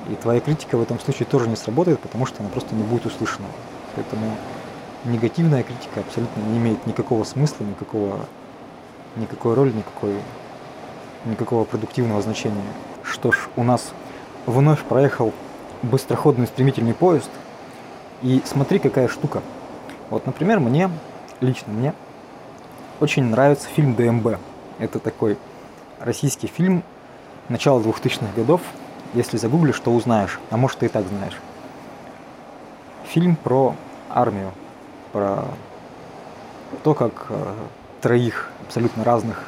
И 0.08 0.14
твоя 0.14 0.40
критика 0.40 0.76
в 0.76 0.82
этом 0.82 0.98
случае 0.98 1.26
тоже 1.26 1.48
не 1.48 1.56
сработает, 1.56 2.00
потому 2.00 2.26
что 2.26 2.40
она 2.40 2.48
просто 2.48 2.74
не 2.74 2.82
будет 2.82 3.06
услышана. 3.06 3.46
Поэтому 3.94 4.36
негативная 5.04 5.62
критика 5.62 6.00
абсолютно 6.00 6.40
не 6.40 6.58
имеет 6.58 6.86
никакого 6.86 7.24
смысла, 7.24 7.64
никакого, 7.64 8.26
никакой 9.16 9.54
роли, 9.54 9.72
никакой, 9.72 10.14
никакого 11.26 11.64
продуктивного 11.64 12.22
значения. 12.22 12.62
Что 13.02 13.32
ж, 13.32 13.48
у 13.56 13.62
нас 13.62 13.92
вновь 14.46 14.82
проехал 14.84 15.32
быстроходный 15.82 16.46
стремительный 16.46 16.94
поезд. 16.94 17.30
И 18.22 18.42
смотри, 18.44 18.78
какая 18.78 19.08
штука. 19.08 19.42
Вот, 20.10 20.26
например, 20.26 20.60
мне, 20.60 20.90
лично 21.40 21.72
мне, 21.72 21.94
очень 23.00 23.24
нравится 23.24 23.68
фильм 23.68 23.94
ДМБ. 23.94 24.38
Это 24.78 24.98
такой 24.98 25.38
российский 25.98 26.46
фильм 26.46 26.82
начала 27.50 27.80
2000-х 27.80 28.32
годов, 28.34 28.62
если 29.12 29.36
загуглишь, 29.36 29.78
то 29.80 29.90
узнаешь, 29.90 30.38
а 30.50 30.56
может 30.56 30.78
ты 30.78 30.86
и 30.86 30.88
так 30.88 31.04
знаешь. 31.06 31.36
Фильм 33.08 33.36
про 33.36 33.74
армию, 34.08 34.52
про 35.12 35.44
то, 36.84 36.94
как 36.94 37.26
э, 37.28 37.54
троих 38.00 38.50
абсолютно 38.66 39.04
разных 39.04 39.44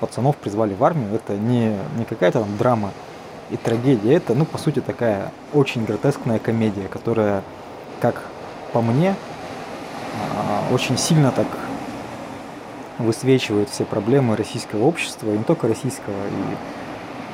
пацанов 0.00 0.36
призвали 0.36 0.74
в 0.74 0.84
армию. 0.84 1.14
Это 1.14 1.34
не, 1.34 1.76
не 1.96 2.04
какая-то 2.04 2.40
там 2.40 2.56
драма 2.58 2.92
и 3.50 3.56
трагедия, 3.56 4.14
это, 4.14 4.34
ну, 4.34 4.44
по 4.44 4.58
сути, 4.58 4.80
такая 4.80 5.32
очень 5.54 5.84
гротескная 5.84 6.38
комедия, 6.38 6.88
которая, 6.88 7.42
как 8.00 8.22
по 8.74 8.82
мне, 8.82 9.14
э, 9.14 10.74
очень 10.74 10.98
сильно 10.98 11.30
так 11.30 11.46
высвечивает 12.98 13.70
все 13.70 13.84
проблемы 13.84 14.36
российского 14.36 14.84
общества, 14.84 15.30
и 15.30 15.38
не 15.38 15.44
только 15.44 15.68
российского, 15.68 16.12
и 16.12 16.85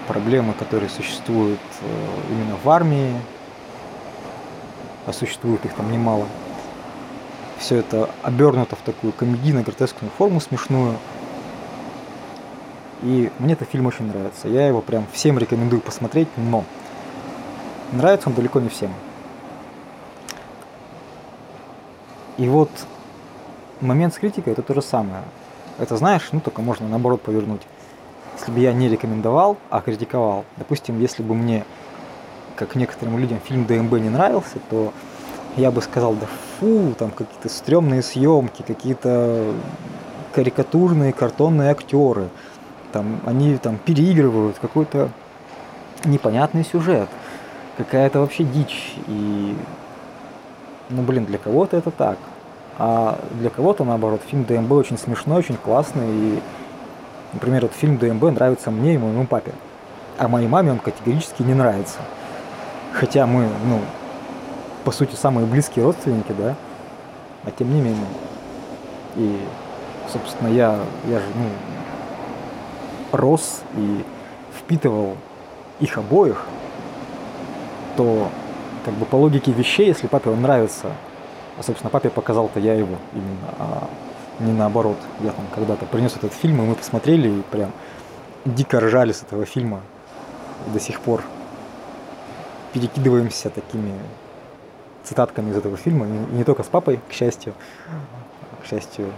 проблемы, 0.07 0.53
которые 0.55 0.89
существуют 0.89 1.61
э, 1.81 2.33
именно 2.33 2.57
в 2.63 2.69
армии, 2.69 3.15
а 5.07 5.13
существует 5.13 5.65
их 5.65 5.75
там 5.75 5.91
немало. 5.91 6.27
Все 7.59 7.77
это 7.77 8.11
обернуто 8.23 8.77
в 8.77 8.81
такую 8.81 9.13
комедийно-гротескную 9.13 10.11
форму 10.19 10.41
смешную. 10.41 10.97
И 13.03 13.31
мне 13.39 13.55
этот 13.55 13.69
фильм 13.69 13.87
очень 13.87 14.07
нравится. 14.07 14.49
Я 14.49 14.67
его 14.67 14.81
прям 14.81 15.07
всем 15.13 15.39
рекомендую 15.39 15.81
посмотреть, 15.81 16.29
но 16.37 16.65
нравится 17.93 18.29
он 18.29 18.35
далеко 18.35 18.61
не 18.61 18.69
всем. 18.69 18.93
И 22.39 22.49
вот 22.49 22.71
момент 23.81 24.15
с 24.15 24.19
критикой 24.19 24.53
это 24.53 24.63
то 24.63 24.75
же 24.75 24.83
самое. 24.83 25.23
Это 25.79 25.97
знаешь, 25.97 26.29
ну 26.33 26.41
только 26.41 26.63
можно 26.63 26.89
наоборот 26.89 27.23
повернуть 27.23 27.63
если 28.43 28.53
бы 28.53 28.59
я 28.59 28.73
не 28.73 28.89
рекомендовал, 28.89 29.57
а 29.71 29.81
критиковал, 29.81 30.45
допустим, 30.57 31.01
если 31.01 31.23
бы 31.23 31.33
мне, 31.35 31.65
как 32.57 32.75
некоторым 32.75 33.17
людям, 33.19 33.39
фильм 33.39 33.67
ДМБ 33.67 33.93
не 34.01 34.11
нравился, 34.11 34.59
то 34.69 34.93
я 35.57 35.71
бы 35.71 35.81
сказал, 35.81 36.15
да 36.15 36.27
фу, 36.59 36.93
там 36.99 37.13
какие-то 37.13 37.49
стрёмные 37.49 38.03
съемки, 38.03 38.63
какие-то 38.63 39.55
карикатурные 40.35 41.13
картонные 41.13 41.71
актеры, 41.71 42.31
там 42.93 43.21
они 43.27 43.57
там 43.59 43.79
переигрывают 43.79 44.59
какой-то 44.59 45.11
непонятный 46.05 46.65
сюжет, 46.65 47.09
какая-то 47.77 48.19
вообще 48.19 48.43
дичь. 48.43 48.97
И, 49.07 49.55
ну 50.91 51.03
блин, 51.03 51.27
для 51.27 51.39
кого-то 51.39 51.77
это 51.77 51.93
так. 51.93 52.19
А 52.77 53.21
для 53.39 53.51
кого-то, 53.51 53.85
наоборот, 53.85 54.21
фильм 54.27 54.45
ДМБ 54.45 54.73
очень 54.73 54.99
смешной, 54.99 55.39
очень 55.39 55.57
классный, 55.57 56.09
и 56.11 56.43
Например, 57.33 57.65
этот 57.65 57.77
фильм 57.77 57.97
ДМБ 57.99 58.23
нравится 58.25 58.71
мне 58.71 58.95
и 58.95 58.99
моему 58.99 59.27
папе. 59.27 59.53
А 60.19 60.29
моей 60.29 60.49
маме 60.49 60.73
он 60.73 60.79
категорически 60.79 61.43
не 61.43 61.55
нравится. 61.55 61.99
Хотя 62.93 63.27
мы, 63.27 63.49
ну, 63.67 63.81
по 64.85 64.91
сути, 64.91 65.15
самые 65.15 65.47
близкие 65.47 65.85
родственники, 65.85 66.33
да, 66.37 66.55
а 67.45 67.51
тем 67.51 67.73
не 67.75 67.81
менее. 67.81 68.07
И, 69.17 69.41
собственно, 70.13 70.49
я, 70.49 70.79
я 71.07 71.19
же, 71.19 71.27
ну, 71.35 73.17
рос 73.17 73.63
и 73.77 74.05
впитывал 74.59 75.17
их 75.81 75.97
обоих, 75.97 76.45
то, 77.97 78.29
как 78.85 78.95
бы, 78.95 79.07
по 79.07 79.17
логике 79.17 79.53
вещей, 79.53 79.87
если 79.87 80.07
папе 80.07 80.31
он 80.31 80.43
нравится, 80.43 80.89
а, 81.59 81.63
собственно, 81.63 81.91
папе 81.91 82.11
показал-то 82.11 82.61
я 82.61 82.75
его 82.75 82.97
именно, 83.13 83.55
а 83.59 83.89
не 84.41 84.53
наоборот. 84.53 84.97
Я 85.21 85.33
там 85.33 85.47
когда-то 85.55 85.87
принес 85.87 86.17
этот 86.17 86.33
фильм, 86.33 86.63
и 86.63 86.67
мы 86.67 86.75
посмотрели 86.75 87.29
и 87.29 87.43
прям 87.43 87.73
дико 88.45 88.81
ржали 88.81 89.13
с 89.13 89.23
этого 89.23 89.45
фильма. 89.45 89.81
до 90.67 90.81
сих 90.81 91.01
пор 91.01 91.23
перекидываемся 92.73 93.51
такими 93.51 93.93
цитатками 95.05 95.51
из 95.51 95.57
этого 95.57 95.77
фильма. 95.77 96.07
И 96.07 96.35
не 96.35 96.45
только 96.45 96.63
с 96.63 96.67
папой, 96.67 97.01
к 97.09 97.13
счастью. 97.13 97.55
К 98.63 98.67
счастью, 98.67 99.13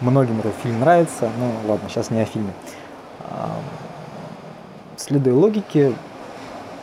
многим 0.00 0.40
этот 0.40 0.54
фильм 0.62 0.80
нравится. 0.80 1.30
Ну 1.38 1.52
ладно, 1.66 1.88
сейчас 1.88 2.10
не 2.10 2.20
о 2.20 2.24
фильме. 2.24 2.52
Следуя 4.96 5.34
логике, 5.34 5.94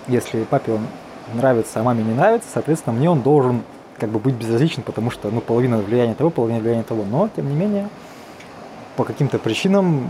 если 0.08 0.44
папе 0.44 0.74
он 0.74 0.88
нравится, 1.36 1.80
а 1.80 1.84
маме 1.84 2.04
не 2.04 2.14
нравится, 2.14 2.48
соответственно, 2.52 2.96
мне 2.98 3.10
он 3.10 3.22
должен 3.22 3.62
как 4.00 4.10
бы 4.10 4.20
быть 4.20 4.36
безразличен, 4.36 4.84
потому 4.84 5.12
что 5.12 5.30
ну, 5.32 5.42
половина 5.42 5.78
влияния 5.78 6.16
того, 6.16 6.30
половина 6.30 6.60
влияния 6.60 6.84
того. 6.84 7.04
Но, 7.04 7.30
тем 7.36 7.50
не 7.50 7.56
менее, 7.56 7.90
по 8.96 9.04
каким-то 9.04 9.40
причинам 9.40 10.08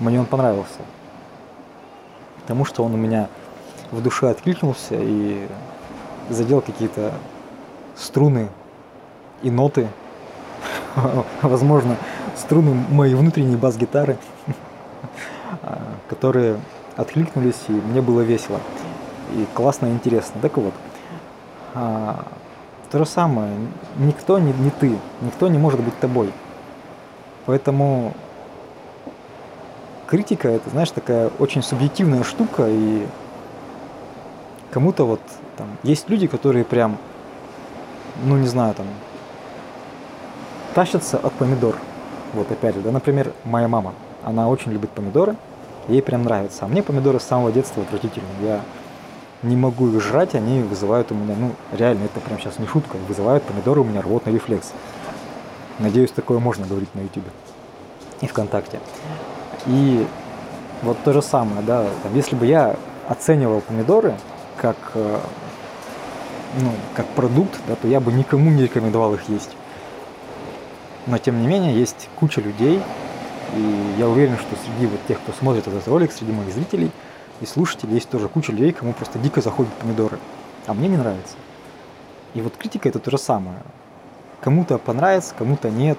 мне 0.00 0.18
он 0.18 0.26
понравился. 0.26 0.80
Потому 2.42 2.64
что 2.64 2.84
он 2.84 2.94
у 2.94 2.96
меня 2.96 3.28
в 3.90 4.02
душе 4.02 4.28
откликнулся, 4.30 4.96
и 4.98 5.46
задел 6.28 6.60
какие-то 6.60 7.12
струны 7.96 8.48
и 9.42 9.50
ноты, 9.50 9.88
возможно, 11.42 11.96
струны 12.36 12.74
моей 12.90 13.14
внутренней 13.14 13.56
бас-гитары, 13.56 14.16
которые 16.08 16.60
откликнулись, 16.96 17.62
и 17.68 17.72
мне 17.72 18.00
было 18.00 18.20
весело. 18.20 18.60
И 19.34 19.46
классно 19.54 19.86
и 19.86 19.90
интересно. 19.90 20.40
Так 20.40 20.56
вот, 20.56 20.74
а, 21.74 22.24
то 22.90 22.98
же 22.98 23.06
самое, 23.06 23.52
никто 23.98 24.38
не, 24.38 24.52
не 24.52 24.70
ты, 24.70 24.96
никто 25.20 25.48
не 25.48 25.58
может 25.58 25.80
быть 25.80 25.98
тобой. 26.00 26.32
Поэтому 27.46 28.14
критика 30.06 30.48
это, 30.48 30.68
знаешь, 30.70 30.90
такая 30.90 31.30
очень 31.38 31.62
субъективная 31.62 32.24
штука, 32.24 32.66
и 32.68 33.06
кому-то 34.70 35.04
вот 35.04 35.20
там 35.56 35.68
есть 35.82 36.08
люди, 36.08 36.26
которые 36.26 36.64
прям, 36.64 36.98
ну 38.24 38.36
не 38.36 38.48
знаю, 38.48 38.74
там 38.74 38.86
тащатся 40.74 41.18
от 41.18 41.32
помидор. 41.34 41.76
Вот 42.34 42.50
опять 42.50 42.74
же, 42.74 42.80
да, 42.80 42.90
например, 42.90 43.32
моя 43.44 43.68
мама, 43.68 43.94
она 44.24 44.48
очень 44.48 44.72
любит 44.72 44.90
помидоры, 44.90 45.36
ей 45.88 46.02
прям 46.02 46.24
нравится. 46.24 46.64
А 46.64 46.68
мне 46.68 46.82
помидоры 46.82 47.20
с 47.20 47.24
самого 47.24 47.52
детства 47.52 47.82
отвратительны. 47.82 48.28
Я 48.42 48.60
не 49.42 49.56
могу 49.56 49.88
их 49.88 50.02
жрать, 50.02 50.34
они 50.34 50.62
вызывают 50.62 51.10
у 51.12 51.14
меня, 51.14 51.34
ну, 51.38 51.52
реально, 51.76 52.04
это 52.04 52.20
прям 52.20 52.38
сейчас 52.38 52.58
не 52.58 52.66
шутка, 52.66 52.96
вызывают 53.08 53.42
помидоры 53.44 53.80
у 53.80 53.84
меня 53.84 54.02
рвотный 54.02 54.34
рефлекс. 54.34 54.72
Надеюсь, 55.78 56.10
такое 56.10 56.38
можно 56.38 56.66
говорить 56.66 56.94
на 56.94 57.00
YouTube 57.00 57.24
и 58.20 58.26
ВКонтакте. 58.26 58.80
И 59.66 60.06
вот 60.82 60.98
то 61.04 61.12
же 61.12 61.22
самое, 61.22 61.62
да, 61.62 61.86
там, 62.02 62.14
если 62.14 62.36
бы 62.36 62.46
я 62.46 62.76
оценивал 63.08 63.60
помидоры 63.62 64.14
как, 64.56 64.76
э, 64.94 65.18
ну, 66.60 66.70
как 66.94 67.06
продукт, 67.08 67.58
да, 67.66 67.76
то 67.76 67.88
я 67.88 68.00
бы 68.00 68.12
никому 68.12 68.50
не 68.50 68.64
рекомендовал 68.64 69.14
их 69.14 69.28
есть. 69.28 69.56
Но 71.06 71.16
тем 71.16 71.40
не 71.40 71.46
менее 71.46 71.74
есть 71.74 72.08
куча 72.16 72.42
людей, 72.42 72.82
и 73.56 73.94
я 73.98 74.06
уверен, 74.06 74.36
что 74.36 74.54
среди 74.64 74.86
вот 74.86 75.00
тех, 75.08 75.18
кто 75.18 75.32
смотрит 75.32 75.66
этот 75.66 75.86
ролик, 75.88 76.12
среди 76.12 76.32
моих 76.32 76.52
зрителей 76.52 76.90
и 77.40 77.46
слушателей 77.46 77.94
есть 77.94 78.08
тоже 78.10 78.28
куча 78.28 78.52
людей, 78.52 78.72
кому 78.72 78.92
просто 78.92 79.18
дико 79.18 79.40
заходят 79.40 79.72
помидоры. 79.74 80.18
А 80.66 80.74
мне 80.74 80.88
не 80.88 80.96
нравится. 80.96 81.34
И 82.34 82.42
вот 82.42 82.56
критика 82.56 82.88
это 82.88 82.98
то 82.98 83.10
же 83.10 83.18
самое. 83.18 83.58
Кому-то 84.40 84.78
понравится, 84.78 85.34
кому-то 85.36 85.70
нет. 85.70 85.98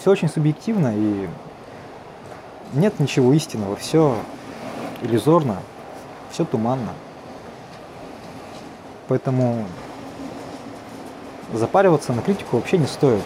Все 0.00 0.10
очень 0.10 0.28
субъективно 0.28 0.92
и 0.96 1.28
нет 2.72 2.98
ничего 2.98 3.32
истинного. 3.32 3.76
Все 3.76 4.16
иллюзорно, 5.02 5.56
все 6.30 6.44
туманно. 6.44 6.92
Поэтому 9.08 9.64
запариваться 11.52 12.12
на 12.12 12.22
критику 12.22 12.56
вообще 12.56 12.78
не 12.78 12.86
стоит 12.86 13.24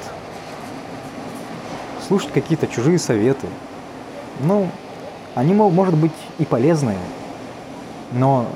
слушать 2.06 2.32
какие-то 2.32 2.66
чужие 2.66 2.98
советы. 2.98 3.46
Ну, 4.40 4.68
они, 5.36 5.54
может 5.54 5.94
быть, 5.94 6.12
и 6.38 6.44
полезные, 6.44 6.98
но 8.12 8.46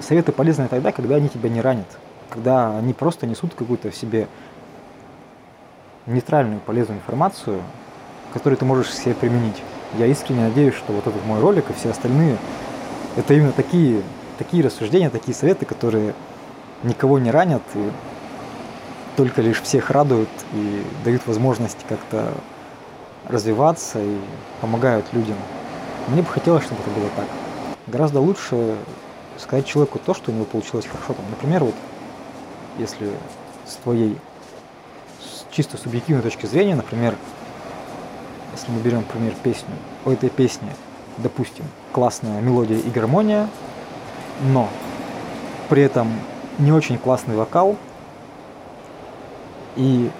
советы 0.00 0.32
полезны 0.32 0.68
тогда, 0.68 0.92
когда 0.92 1.16
они 1.16 1.28
тебя 1.28 1.48
не 1.48 1.60
ранят, 1.60 1.86
когда 2.30 2.76
они 2.76 2.92
просто 2.92 3.26
несут 3.26 3.54
какую-то 3.54 3.90
в 3.90 3.96
себе 3.96 4.28
нейтральную 6.06 6.60
полезную 6.60 6.98
информацию, 6.98 7.62
которую 8.32 8.56
ты 8.56 8.64
можешь 8.64 8.92
себе 8.92 9.14
применить. 9.14 9.62
Я 9.98 10.06
искренне 10.06 10.48
надеюсь, 10.48 10.74
что 10.74 10.92
вот 10.92 11.06
этот 11.06 11.24
мой 11.26 11.40
ролик 11.40 11.70
и 11.70 11.72
все 11.74 11.90
остальные, 11.90 12.38
это 13.16 13.34
именно 13.34 13.52
такие, 13.52 14.02
такие 14.38 14.64
рассуждения, 14.64 15.10
такие 15.10 15.34
советы, 15.34 15.66
которые 15.66 16.14
никого 16.82 17.18
не 17.18 17.30
ранят 17.30 17.62
и 17.74 17.90
только 19.16 19.42
лишь 19.42 19.60
всех 19.60 19.90
радуют 19.90 20.30
и 20.54 20.82
дают 21.04 21.26
возможность 21.26 21.78
как-то 21.88 22.32
развиваться 23.28 24.02
и 24.02 24.16
помогают 24.60 25.04
людям. 25.12 25.36
Мне 26.08 26.22
бы 26.22 26.28
хотелось, 26.28 26.64
чтобы 26.64 26.80
это 26.80 26.90
было 26.90 27.08
так. 27.14 27.26
Гораздо 27.86 28.20
лучше 28.20 28.76
сказать 29.38 29.66
человеку 29.66 29.98
то, 29.98 30.14
что 30.14 30.30
у 30.30 30.34
него 30.34 30.44
получилось 30.44 30.86
хорошо. 30.86 31.14
Там, 31.14 31.24
например, 31.30 31.64
вот 31.64 31.74
если 32.78 33.10
с 33.66 33.76
твоей 33.76 34.18
с 35.20 35.44
чисто 35.54 35.76
субъективной 35.76 36.22
точки 36.22 36.46
зрения, 36.46 36.74
например, 36.74 37.14
если 38.52 38.70
мы 38.70 38.80
берем, 38.80 38.98
например, 38.98 39.34
песню, 39.42 39.74
у 40.04 40.10
этой 40.10 40.30
песни, 40.30 40.68
допустим, 41.18 41.64
классная 41.92 42.40
мелодия 42.40 42.78
и 42.78 42.90
гармония, 42.90 43.48
но 44.42 44.68
при 45.68 45.82
этом 45.82 46.12
не 46.58 46.72
очень 46.72 46.98
классный 46.98 47.36
вокал 47.36 47.76
и, 49.76 50.10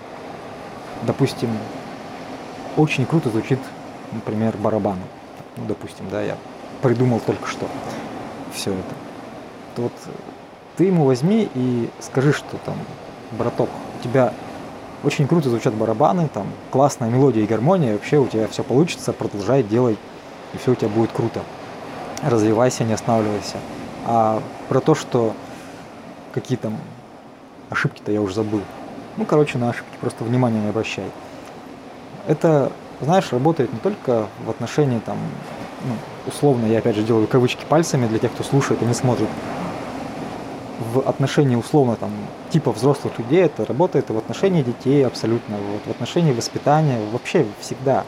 допустим, 1.03 1.51
очень 2.77 3.05
круто 3.05 3.29
звучит, 3.29 3.59
например, 4.13 4.57
барабан. 4.57 4.99
Ну, 5.57 5.65
допустим, 5.67 6.09
да, 6.11 6.23
я 6.23 6.37
придумал 6.81 7.21
только 7.21 7.47
что 7.47 7.67
все 8.55 8.73
это. 8.73 8.95
Вот 9.77 9.93
ты 10.77 10.85
ему 10.85 11.05
возьми 11.05 11.49
и 11.55 11.91
скажи, 12.01 12.33
что 12.33 12.57
там, 12.65 12.75
браток, 13.33 13.69
у 13.99 14.03
тебя 14.03 14.33
очень 15.05 15.27
круто 15.27 15.49
звучат 15.49 15.75
барабаны, 15.75 16.29
там 16.29 16.47
классная 16.71 17.11
мелодия 17.11 17.43
и 17.43 17.47
гармония, 17.47 17.95
вообще 17.95 18.19
у 18.19 18.27
тебя 18.27 18.47
все 18.49 18.63
получится, 18.63 19.13
продолжай, 19.13 19.63
делай, 19.63 19.97
и 20.55 20.59
все 20.59 20.73
у 20.73 20.75
тебя 20.75 20.89
будет 20.89 21.13
круто. 21.13 21.41
Развивайся, 22.23 22.85
не 22.85 22.93
останавливайся. 22.93 23.57
А 24.07 24.41
про 24.69 24.81
то, 24.81 24.95
что 24.95 25.35
какие 26.33 26.57
там 26.57 26.77
ошибки-то 27.71 28.13
я 28.13 28.21
уже 28.21 28.35
забыл. 28.35 28.61
Ну, 29.17 29.25
короче, 29.25 29.59
на 29.59 29.71
ошибки 29.71 29.97
просто 30.01 30.25
внимания 30.25 30.61
не 30.61 30.69
обращай 30.69 31.05
это, 32.27 32.73
знаешь, 33.01 33.33
работает 33.33 33.73
не 33.73 33.79
только 33.79 34.27
в 34.45 34.51
отношении 34.51 35.01
там, 35.01 35.19
ну, 35.85 35.95
условно, 36.27 36.67
я 36.67 36.79
опять 36.79 36.97
же 36.97 37.03
делаю 37.03 37.27
кавычки 37.27 37.65
пальцами 37.69 38.07
для 38.07 38.19
тех, 38.19 38.33
кто 38.33 38.45
слушает 38.45 38.83
и 38.83 38.85
не 38.85 38.95
смотрит, 38.95 39.29
в 40.93 41.01
отношении 41.01 41.57
условно 41.57 41.97
там 41.97 42.11
типа 42.51 42.73
взрослых 42.73 43.19
людей, 43.19 43.43
это 43.43 43.65
работает 43.65 44.11
и 44.11 44.13
в 44.13 44.19
отношении 44.19 44.63
детей 44.63 45.07
абсолютно, 45.07 45.57
вот, 45.57 45.83
в 45.87 45.91
отношении 45.91 46.33
воспитания, 46.33 46.99
вообще 47.13 47.47
всегда. 47.61 48.05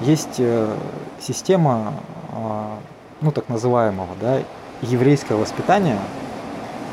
Есть 0.00 0.36
э, 0.38 0.74
система, 1.20 1.94
э, 2.32 2.66
ну 3.20 3.32
так 3.32 3.48
называемого, 3.48 4.14
да, 4.20 4.40
еврейского 4.82 5.40
воспитания, 5.40 5.98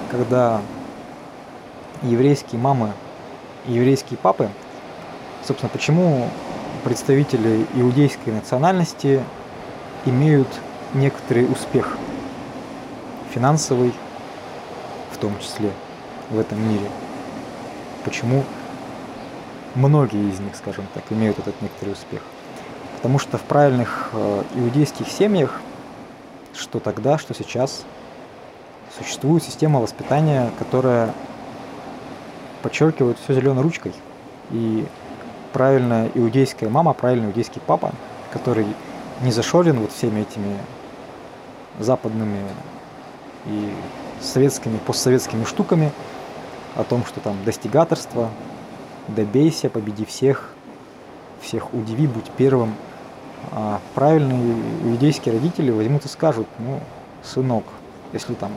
когда 0.10 0.62
еврейские 2.04 2.60
мамы 2.62 2.92
и 3.68 3.74
еврейские 3.74 4.18
папы 4.18 4.50
Собственно, 5.46 5.70
почему 5.70 6.28
представители 6.84 7.66
иудейской 7.74 8.32
национальности 8.32 9.24
имеют 10.06 10.48
некоторый 10.94 11.52
успех 11.52 11.98
финансовый, 13.34 13.94
в 15.12 15.18
том 15.18 15.38
числе 15.40 15.72
в 16.30 16.40
этом 16.40 16.62
мире. 16.70 16.88
Почему 18.04 18.44
многие 19.76 20.30
из 20.30 20.40
них, 20.40 20.56
скажем 20.56 20.86
так, 20.94 21.04
имеют 21.10 21.40
этот 21.40 21.62
некоторый 21.62 21.92
успех. 21.92 22.22
Потому 22.98 23.20
что 23.20 23.38
в 23.38 23.42
правильных 23.42 24.10
э, 24.14 24.44
иудейских 24.56 25.08
семьях, 25.08 25.60
что 26.54 26.80
тогда, 26.80 27.18
что 27.18 27.34
сейчас, 27.34 27.84
существует 28.98 29.44
система 29.44 29.80
воспитания, 29.80 30.52
которая 30.60 31.14
подчеркивает 32.62 33.18
все 33.24 33.34
зеленой 33.34 33.64
ручкой. 33.64 33.94
И 34.52 34.86
правильная 35.54 36.12
иудейская 36.14 36.70
мама, 36.70 36.94
правильный 36.94 37.30
иудейский 37.30 37.62
папа, 37.66 37.92
который 38.32 38.68
не 39.22 39.32
зашорен 39.32 39.80
вот 39.80 39.92
всеми 39.92 40.22
этими 40.22 40.58
западными 41.80 42.44
и 43.46 43.72
советскими, 44.22 44.78
постсоветскими 44.78 45.44
штуками 45.44 45.92
о 46.76 46.84
том, 46.84 47.06
что 47.06 47.20
там 47.20 47.36
достигаторство, 47.44 48.30
добейся, 49.08 49.70
победи 49.70 50.06
всех, 50.06 50.50
всех 51.42 51.74
удиви, 51.74 52.08
будь 52.08 52.30
первым. 52.38 52.76
А 53.52 53.82
правильные 53.96 54.56
иудейские 54.84 55.34
родители 55.34 55.72
возьмут 55.72 56.06
и 56.06 56.08
скажут, 56.08 56.48
ну, 56.60 56.80
сынок, 57.24 57.64
если 58.14 58.36
там 58.36 58.52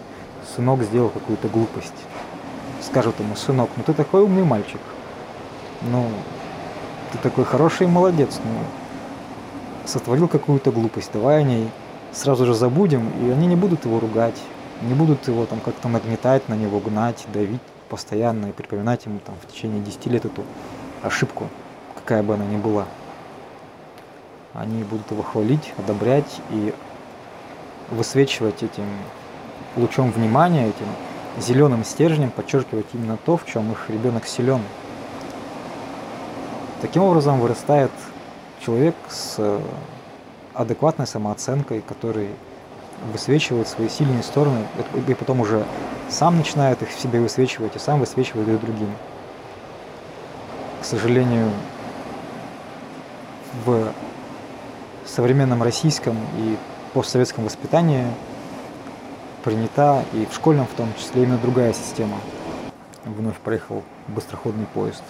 сынок 0.55 0.83
сделал 0.83 1.09
какую-то 1.09 1.49
глупость, 1.49 1.95
скажут 2.83 3.19
ему, 3.19 3.35
сынок, 3.35 3.71
ну 3.77 3.83
ты 3.83 3.95
такой 3.95 4.23
умный 4.23 4.45
мальчик, 4.45 4.81
ну, 5.83 6.07
ты 7.13 7.19
такой 7.19 7.45
хороший 7.45 7.87
молодец, 7.87 8.39
ну, 8.45 8.51
сотворил 9.87 10.29
какую-то 10.29 10.71
глупость, 10.71 11.11
давай 11.13 11.41
о 11.41 11.43
ней 11.43 11.71
сразу 12.13 12.45
же 12.45 12.55
забудем, 12.55 13.11
и 13.23 13.31
они 13.31 13.47
не 13.47 13.57
будут 13.57 13.87
его 13.87 14.01
ругать, 14.01 14.39
не 14.83 14.95
будут 14.95 15.27
его 15.29 15.47
там 15.47 15.61
как-то 15.61 15.89
нагнетать, 15.89 16.49
на 16.49 16.55
него 16.55 16.81
гнать, 16.81 17.27
давить 17.33 17.61
постоянно 17.89 18.47
и 18.47 18.53
припоминать 18.53 19.07
ему 19.07 19.21
там 19.25 19.35
в 19.43 19.53
течение 19.53 19.81
10 19.81 20.07
лет 20.07 20.25
эту 20.25 20.43
ошибку, 21.03 21.49
какая 21.95 22.23
бы 22.23 22.35
она 22.35 22.45
ни 22.45 22.57
была. 22.57 22.87
Они 24.53 24.85
будут 24.85 25.11
его 25.11 25.23
хвалить, 25.23 25.73
одобрять 25.79 26.41
и 26.51 26.73
высвечивать 27.91 28.63
этим 28.63 28.87
лучом 29.77 30.11
внимания, 30.11 30.69
этим 30.69 30.87
зеленым 31.39 31.85
стержнем 31.85 32.31
подчеркивать 32.31 32.87
именно 32.93 33.17
то, 33.17 33.37
в 33.37 33.47
чем 33.47 33.73
их 33.73 33.91
ребенок 33.91 34.27
силен. 34.27 34.63
Таким 36.81 37.03
образом 37.03 37.41
вырастает 37.41 37.91
человек 38.65 38.95
с 39.09 39.61
адекватной 40.55 41.07
самооценкой, 41.07 41.83
который 41.83 42.31
высвечивает 43.13 43.69
свои 43.69 43.89
сильные 43.89 44.23
стороны, 44.23 44.67
и 45.09 45.15
потом 45.15 45.41
уже 45.41 45.65
сам 46.09 46.37
начинает 46.37 46.83
их 46.83 46.91
в 46.91 46.99
себе 46.99 47.21
высвечивать, 47.21 47.77
и 47.77 47.79
сам 47.79 48.01
высвечивает 48.01 48.49
их 48.49 48.61
другим. 48.61 48.91
К 50.81 50.85
сожалению, 50.85 51.51
в 53.65 53.93
современном 55.07 55.63
российском 55.63 56.17
и 56.37 56.57
постсоветском 56.93 57.45
воспитании 57.45 58.07
принята 59.43 60.05
и 60.13 60.27
в 60.27 60.35
школьном 60.35 60.67
в 60.67 60.77
том 60.77 60.89
числе 60.99 61.25
именно 61.25 61.39
другая 61.39 61.73
система. 61.73 62.17
Вновь 63.05 63.37
проехал 63.37 63.83
быстроходный 64.09 64.67
поезд. 64.67 65.03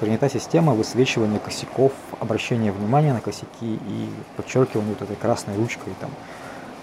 Принята 0.00 0.28
система 0.28 0.72
высвечивания 0.72 1.38
косяков, 1.38 1.92
обращения 2.18 2.72
внимания 2.72 3.12
на 3.12 3.20
косяки 3.20 3.46
и 3.62 4.10
подчеркивания 4.36 4.88
вот 4.88 5.02
этой 5.02 5.14
красной 5.14 5.56
ручкой, 5.56 5.92
там, 6.00 6.10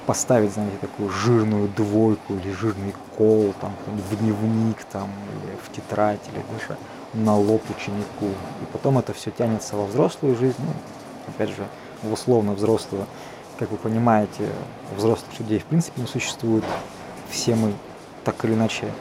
поставить, 0.09 0.53
знаете, 0.53 0.75
такую 0.81 1.07
жирную 1.11 1.67
двойку 1.67 2.33
или 2.33 2.51
жирный 2.51 2.95
кол 3.15 3.53
там, 3.61 3.71
в 3.85 4.15
дневник 4.17 4.83
там, 4.91 5.07
или 5.29 5.55
в 5.63 5.71
тетрадь, 5.71 6.19
или 6.33 6.43
даже 6.51 6.79
на 7.13 7.37
лоб 7.37 7.61
ученику. 7.69 8.25
И 8.25 8.65
потом 8.73 8.97
это 8.97 9.13
все 9.13 9.29
тянется 9.29 9.75
во 9.75 9.85
взрослую 9.85 10.35
жизнь, 10.35 10.55
ну, 10.57 10.73
опять 11.27 11.49
же, 11.49 11.63
в 12.01 12.11
условно 12.11 12.53
взрослую. 12.53 13.05
Как 13.59 13.69
вы 13.69 13.77
понимаете, 13.77 14.49
взрослых 14.97 15.29
людей 15.37 15.59
в 15.59 15.65
принципе 15.65 16.01
не 16.01 16.07
существует. 16.07 16.63
Все 17.29 17.53
мы 17.53 17.71
так 18.23 18.43
или 18.45 18.55
иначе 18.55 18.91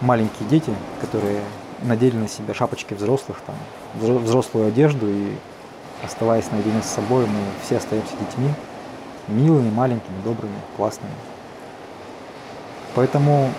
маленькие 0.00 0.48
дети, 0.48 0.72
которые 1.00 1.40
надели 1.82 2.16
на 2.16 2.28
себя 2.28 2.54
шапочки 2.54 2.94
взрослых, 2.94 3.38
там, 3.44 3.56
взрослую 4.00 4.68
одежду 4.68 5.10
и 5.10 5.34
оставаясь 6.04 6.52
наедине 6.52 6.82
с 6.82 6.86
собой, 6.86 7.26
мы 7.26 7.40
все 7.64 7.78
остаемся 7.78 8.12
детьми, 8.20 8.54
милыми, 9.28 9.70
маленькими, 9.70 10.20
добрыми, 10.24 10.56
классными. 10.76 11.12
Поэтому 12.94 13.50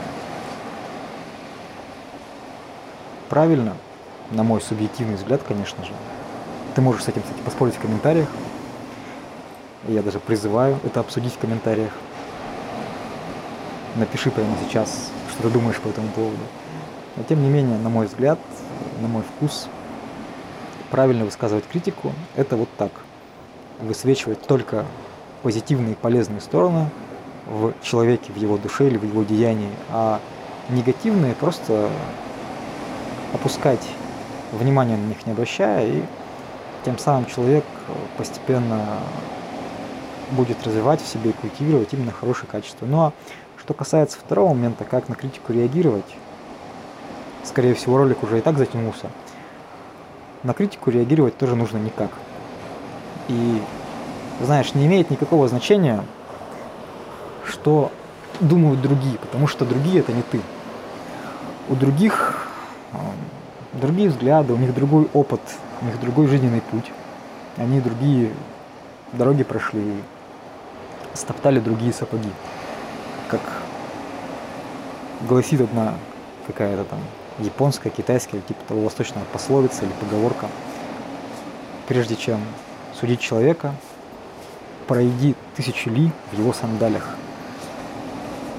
правильно, 3.30 3.76
на 4.32 4.44
мой 4.44 4.62
субъективный 4.62 5.16
взгляд, 5.16 5.42
конечно 5.48 5.84
же, 5.86 5.94
ты 6.76 6.82
можешь 6.82 7.04
с 7.04 7.08
этим, 7.08 7.22
кстати, 7.22 7.40
поспорить 7.40 7.76
в 7.76 7.80
комментариях. 7.80 8.28
Я 9.88 10.02
даже 10.02 10.20
призываю 10.20 10.80
это 10.84 11.00
обсудить 11.00 11.34
в 11.34 11.38
комментариях. 11.40 11.92
Напиши 13.96 14.32
прямо 14.32 14.56
сейчас, 14.66 15.10
что 15.32 15.44
ты 15.44 15.50
думаешь 15.50 15.80
по 15.80 15.88
этому 15.90 16.08
поводу. 16.10 16.44
Но 17.16 17.24
тем 17.24 17.42
не 17.42 17.50
менее, 17.50 17.78
на 17.78 17.90
мой 17.90 18.06
взгляд, 18.06 18.40
на 19.02 19.08
мой 19.08 19.24
вкус, 19.24 19.68
правильно 20.92 21.26
высказывать 21.26 21.68
критику– 21.68 22.14
это 22.36 22.56
вот 22.56 22.70
так. 22.78 22.92
Высвечивать 23.80 24.42
только 24.42 24.86
позитивные 25.44 25.94
и 25.94 25.96
полезные 25.96 26.42
стороны 26.42 26.90
в 27.48 27.74
человеке, 27.82 28.32
в 28.32 28.38
его 28.38 28.58
душе 28.58 28.88
или 28.88 28.98
в 28.98 29.04
его 29.04 29.24
деянии, 29.24 29.72
а 29.90 30.20
негативные 30.70 31.34
просто 31.34 31.90
опускать 33.34 33.86
внимание 34.52 34.98
на 34.98 35.06
них 35.06 35.26
не 35.26 35.32
обращая, 35.34 35.88
и 35.88 36.04
тем 36.86 36.98
самым 36.98 37.26
человек 37.26 37.64
постепенно 38.18 39.00
будет 40.32 40.66
развивать 40.66 41.02
в 41.02 41.08
себе 41.08 41.32
и 41.32 41.34
культивировать 41.34 41.94
именно 41.94 42.12
хорошие 42.12 42.48
качества. 42.48 42.86
Ну 42.86 43.02
а 43.02 43.14
что 43.58 43.74
касается 43.74 44.18
второго 44.18 44.54
момента, 44.54 44.86
как 44.86 45.10
на 45.10 45.16
критику 45.16 45.54
реагировать, 45.54 46.06
скорее 47.44 47.74
всего, 47.76 47.98
ролик 47.98 48.24
уже 48.24 48.40
и 48.40 48.42
так 48.42 48.58
затянулся. 48.58 49.10
На 50.44 50.54
критику 50.54 50.90
реагировать 50.90 51.38
тоже 51.38 51.56
нужно 51.56 51.78
никак. 51.78 52.10
И, 53.28 53.62
знаешь, 54.44 54.74
не 54.74 54.86
имеет 54.86 55.10
никакого 55.10 55.48
значения, 55.48 56.04
что 57.46 57.92
думают 58.40 58.82
другие, 58.82 59.18
потому 59.18 59.48
что 59.48 59.66
другие 59.66 60.00
это 60.00 60.14
не 60.14 60.22
ты. 60.24 60.42
У 61.70 61.76
других 61.76 62.48
другие 63.74 64.10
взгляды, 64.10 64.54
у 64.54 64.58
них 64.58 64.74
другой 64.74 65.08
опыт, 65.14 65.42
у 65.82 65.86
них 65.86 66.00
другой 66.00 66.28
жизненный 66.28 66.62
путь. 66.62 66.92
Они 67.58 67.80
другие 67.80 68.32
дороги 69.14 69.44
прошли, 69.44 70.02
стоптали 71.14 71.60
другие 71.60 71.94
сапоги. 71.94 72.30
Как 73.30 73.42
гласит 75.28 75.62
одна 75.62 75.96
какая-то 76.48 76.84
там 76.84 77.00
японская, 77.40 77.92
китайская, 77.92 78.42
типа 78.42 78.60
того 78.68 78.82
восточная 78.82 79.24
пословица 79.32 79.86
или 79.86 79.92
поговорка. 80.00 80.48
Прежде 81.88 82.16
чем 82.16 82.40
судить 83.00 83.20
человека, 83.20 83.74
пройди 84.92 85.36
тысячи 85.56 85.88
ли 85.88 86.12
в 86.34 86.38
его 86.38 86.52
сандалях. 86.52 87.16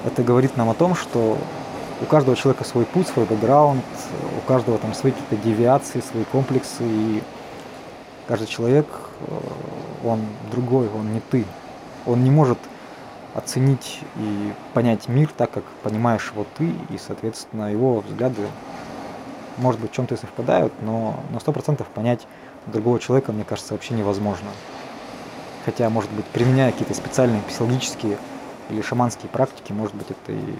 Это 0.03 0.23
говорит 0.23 0.57
нам 0.57 0.67
о 0.67 0.73
том, 0.73 0.95
что 0.95 1.37
у 2.01 2.05
каждого 2.05 2.35
человека 2.35 2.63
свой 2.63 2.85
путь, 2.85 3.07
свой 3.07 3.25
бэкграунд, 3.25 3.83
у 4.39 4.47
каждого 4.47 4.79
там 4.79 4.95
свои 4.95 5.11
какие-то 5.11 5.35
девиации, 5.47 6.01
свои 6.01 6.23
комплексы, 6.23 6.81
и 6.81 7.21
каждый 8.27 8.47
человек, 8.47 8.87
э, 9.19 10.07
он 10.07 10.21
другой, 10.49 10.89
он 10.89 11.13
не 11.13 11.19
ты. 11.19 11.45
Он 12.07 12.23
не 12.23 12.31
может 12.31 12.57
оценить 13.35 13.99
и 14.15 14.53
понять 14.73 15.07
мир 15.07 15.29
так, 15.37 15.51
как 15.51 15.63
понимаешь 15.83 16.31
его 16.33 16.47
ты, 16.57 16.65
и, 16.89 16.97
соответственно, 16.97 17.71
его 17.71 17.99
взгляды, 17.99 18.41
может 19.57 19.79
быть, 19.79 19.91
в 19.91 19.93
чем-то 19.93 20.15
и 20.15 20.17
совпадают, 20.17 20.73
но 20.81 21.15
на 21.29 21.39
сто 21.39 21.51
процентов 21.51 21.85
понять 21.89 22.25
другого 22.65 22.99
человека, 22.99 23.31
мне 23.31 23.43
кажется, 23.43 23.75
вообще 23.75 23.93
невозможно. 23.93 24.47
Хотя, 25.65 25.89
может 25.89 26.11
быть, 26.11 26.25
применяя 26.25 26.71
какие-то 26.71 26.93
специальные 26.93 27.41
психологические 27.43 28.17
или 28.69 28.81
шаманские 28.81 29.29
практики, 29.29 29.71
может 29.71 29.95
быть, 29.95 30.07
это 30.09 30.31
и 30.31 30.55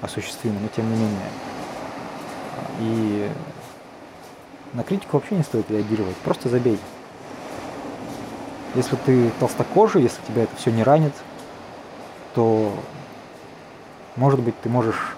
осуществимо, 0.00 0.58
но 0.60 0.68
тем 0.68 0.90
не 0.90 0.96
менее. 0.96 1.30
И 2.80 3.30
на 4.72 4.82
критику 4.82 5.16
вообще 5.16 5.34
не 5.34 5.42
стоит 5.42 5.70
реагировать, 5.70 6.16
просто 6.16 6.48
забей. 6.48 6.78
Если 8.74 8.96
ты 8.96 9.30
толстокожий, 9.40 10.02
если 10.02 10.20
тебя 10.26 10.44
это 10.44 10.56
все 10.56 10.70
не 10.70 10.82
ранит, 10.82 11.14
то, 12.34 12.72
может 14.16 14.40
быть, 14.40 14.58
ты 14.60 14.68
можешь 14.68 15.16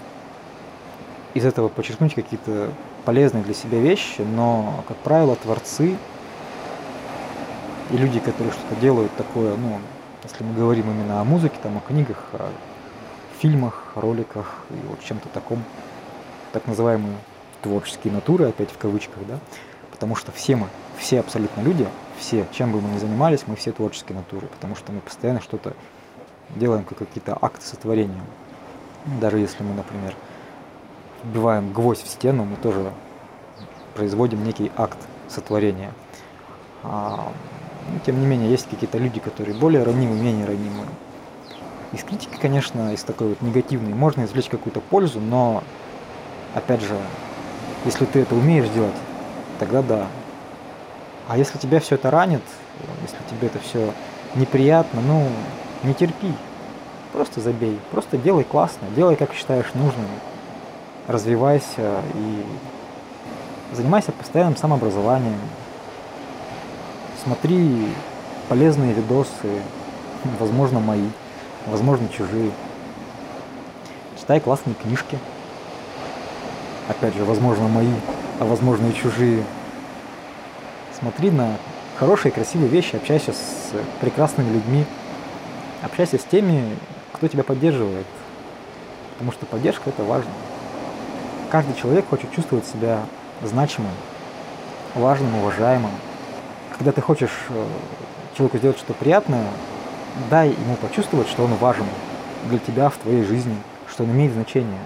из 1.34 1.44
этого 1.44 1.68
подчеркнуть 1.68 2.14
какие-то 2.14 2.70
полезные 3.04 3.42
для 3.42 3.54
себя 3.54 3.78
вещи, 3.78 4.22
но, 4.22 4.82
как 4.88 4.96
правило, 4.98 5.36
творцы 5.36 5.96
и 7.92 7.96
люди, 7.96 8.20
которые 8.20 8.52
что-то 8.52 8.76
делают 8.80 9.14
такое, 9.16 9.56
ну, 9.56 9.78
если 10.22 10.44
мы 10.44 10.54
говорим 10.54 10.90
именно 10.90 11.20
о 11.20 11.24
музыке, 11.24 11.56
там, 11.62 11.78
о 11.78 11.80
книгах, 11.80 12.18
о 12.32 12.50
фильмах, 13.38 13.92
роликах 13.94 14.64
и 14.70 14.86
вот 14.86 15.02
чем-то 15.02 15.28
таком, 15.28 15.62
так 16.52 16.66
называемые 16.66 17.16
творческие 17.62 18.12
натуры, 18.12 18.46
опять 18.46 18.70
в 18.70 18.78
кавычках, 18.78 19.26
да, 19.26 19.38
потому 19.90 20.14
что 20.14 20.32
все 20.32 20.56
мы, 20.56 20.68
все 20.98 21.20
абсолютно 21.20 21.62
люди, 21.62 21.86
все, 22.18 22.46
чем 22.52 22.72
бы 22.72 22.80
мы 22.80 22.94
ни 22.94 22.98
занимались, 22.98 23.44
мы 23.46 23.56
все 23.56 23.72
творческие 23.72 24.16
натуры, 24.18 24.46
потому 24.48 24.76
что 24.76 24.92
мы 24.92 25.00
постоянно 25.00 25.40
что-то 25.40 25.74
делаем, 26.56 26.84
как 26.84 26.98
какие-то 26.98 27.36
акты 27.40 27.64
сотворения. 27.64 28.20
Даже 29.20 29.38
если 29.38 29.62
мы, 29.62 29.74
например, 29.74 30.14
вбиваем 31.24 31.72
гвоздь 31.72 32.04
в 32.04 32.08
стену, 32.08 32.44
мы 32.44 32.56
тоже 32.56 32.92
производим 33.94 34.44
некий 34.44 34.70
акт 34.76 34.98
сотворения. 35.28 35.92
А, 37.90 37.92
ну, 37.92 38.00
тем 38.04 38.20
не 38.20 38.26
менее, 38.26 38.50
есть 38.50 38.68
какие-то 38.68 38.98
люди, 38.98 39.20
которые 39.20 39.56
более 39.56 39.82
ранимы, 39.82 40.16
менее 40.16 40.46
ранимы. 40.46 40.84
Из 41.92 42.04
критики, 42.04 42.36
конечно, 42.40 42.92
из 42.92 43.02
такой 43.02 43.28
вот 43.30 43.42
негативной 43.42 43.94
можно 43.94 44.24
извлечь 44.24 44.48
какую-то 44.48 44.80
пользу, 44.80 45.20
но, 45.20 45.62
опять 46.54 46.82
же, 46.82 46.96
если 47.84 48.04
ты 48.04 48.20
это 48.20 48.34
умеешь 48.34 48.68
делать, 48.68 48.94
тогда 49.58 49.82
да. 49.82 50.06
А 51.28 51.36
если 51.36 51.58
тебя 51.58 51.80
все 51.80 51.96
это 51.96 52.10
ранит, 52.10 52.42
если 53.02 53.18
тебе 53.28 53.48
это 53.48 53.58
все 53.58 53.92
неприятно, 54.34 55.00
ну, 55.00 55.28
не 55.82 55.94
терпи. 55.94 56.32
Просто 57.12 57.40
забей. 57.40 57.78
Просто 57.90 58.16
делай 58.18 58.44
классно, 58.44 58.86
делай, 58.94 59.16
как 59.16 59.34
считаешь 59.34 59.74
нужным. 59.74 60.06
Развивайся 61.08 62.02
и 62.14 62.44
занимайся 63.74 64.12
постоянным 64.12 64.56
самообразованием. 64.56 65.40
Смотри 67.22 67.88
полезные 68.48 68.92
видосы, 68.92 69.62
возможно, 70.38 70.80
мои 70.80 71.06
возможно, 71.66 72.08
чужие. 72.08 72.50
Читай 74.18 74.40
классные 74.40 74.74
книжки. 74.74 75.18
Опять 76.88 77.14
же, 77.14 77.24
возможно, 77.24 77.68
мои, 77.68 77.92
а 78.38 78.44
возможно 78.44 78.86
и 78.88 78.94
чужие. 78.94 79.44
Смотри 80.98 81.30
на 81.30 81.56
хорошие, 81.98 82.32
красивые 82.32 82.68
вещи, 82.68 82.96
общайся 82.96 83.32
с 83.32 83.72
прекрасными 84.00 84.52
людьми. 84.52 84.84
Общайся 85.82 86.18
с 86.18 86.24
теми, 86.24 86.76
кто 87.12 87.28
тебя 87.28 87.44
поддерживает. 87.44 88.06
Потому 89.12 89.32
что 89.32 89.46
поддержка 89.46 89.90
это 89.90 90.02
важно. 90.02 90.30
Каждый 91.50 91.74
человек 91.74 92.08
хочет 92.08 92.32
чувствовать 92.32 92.66
себя 92.66 93.00
значимым, 93.42 93.92
важным, 94.94 95.34
уважаемым. 95.36 95.90
Когда 96.80 96.92
ты 96.92 97.02
хочешь 97.02 97.34
э, 97.50 97.66
человеку 98.34 98.56
сделать 98.56 98.78
что-то 98.78 98.94
приятное, 98.94 99.46
дай 100.30 100.48
ему 100.48 100.76
почувствовать, 100.76 101.28
что 101.28 101.44
он 101.44 101.54
важен 101.56 101.84
для 102.48 102.58
тебя 102.58 102.88
в 102.88 102.96
твоей 102.96 103.22
жизни, 103.22 103.54
что 103.86 104.04
он 104.04 104.12
имеет 104.12 104.32
значение. 104.32 104.80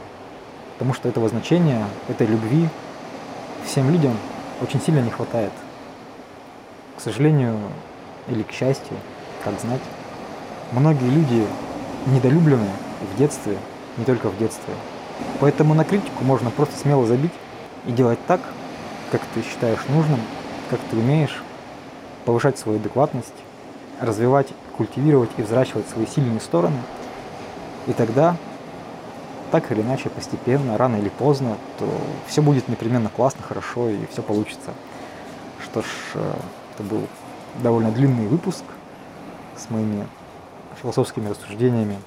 Потому 0.73 0.93
что 0.93 1.09
этого 1.09 1.29
значения, 1.29 1.87
этой 2.09 2.27
любви 2.27 2.69
всем 3.65 3.93
людям 3.93 4.17
очень 4.61 4.81
сильно 4.81 4.99
не 4.99 5.11
хватает. 5.11 5.53
К 6.99 7.01
сожалению 7.01 7.59
или 8.27 8.43
к 8.43 8.51
счастью, 8.51 8.97
как 9.45 9.61
знать, 9.61 9.83
многие 10.73 11.09
люди 11.09 11.47
недолюблены 12.07 12.71
в 13.15 13.17
детстве, 13.17 13.57
не 13.99 14.05
только 14.05 14.31
в 14.31 14.37
детстве. 14.37 14.75
Поэтому 15.39 15.75
на 15.75 15.85
критику 15.85 16.25
можно 16.25 16.51
просто 16.51 16.77
смело 16.77 17.07
забить 17.07 17.31
и 17.87 17.93
делать 17.93 18.19
так, 18.27 18.41
как 19.13 19.21
ты 19.33 19.43
считаешь 19.43 19.87
нужным, 19.89 20.19
как 20.71 20.81
ты 20.91 20.97
умеешь, 20.97 21.41
повышать 22.25 22.59
свою 22.59 22.79
адекватность, 22.79 23.35
развивать, 24.01 24.49
культивировать 24.77 25.31
и 25.37 25.43
взращивать 25.43 25.89
свои 25.89 26.07
сильные 26.07 26.41
стороны. 26.41 26.79
И 27.87 27.93
тогда, 27.93 28.37
так 29.51 29.71
или 29.71 29.83
иначе, 29.83 30.11
постепенно, 30.11 30.79
рано 30.79 30.97
или 30.97 31.09
поздно, 31.09 31.57
то 31.79 31.87
все 32.27 32.43
будет 32.43 32.69
непременно 32.69 33.09
классно, 33.09 33.43
хорошо 33.43 33.89
и 33.89 34.07
все 34.07 34.23
получится. 34.23 34.71
Что 35.63 35.83
ж, 35.83 35.87
э, 36.15 36.33
это 36.75 36.83
был 36.83 37.03
довольно 37.63 37.93
длинный 37.93 38.27
выпуск 38.27 38.65
с 39.57 39.71
моими 39.71 40.07
философскими 40.81 41.29
рассуждениями. 41.29 41.99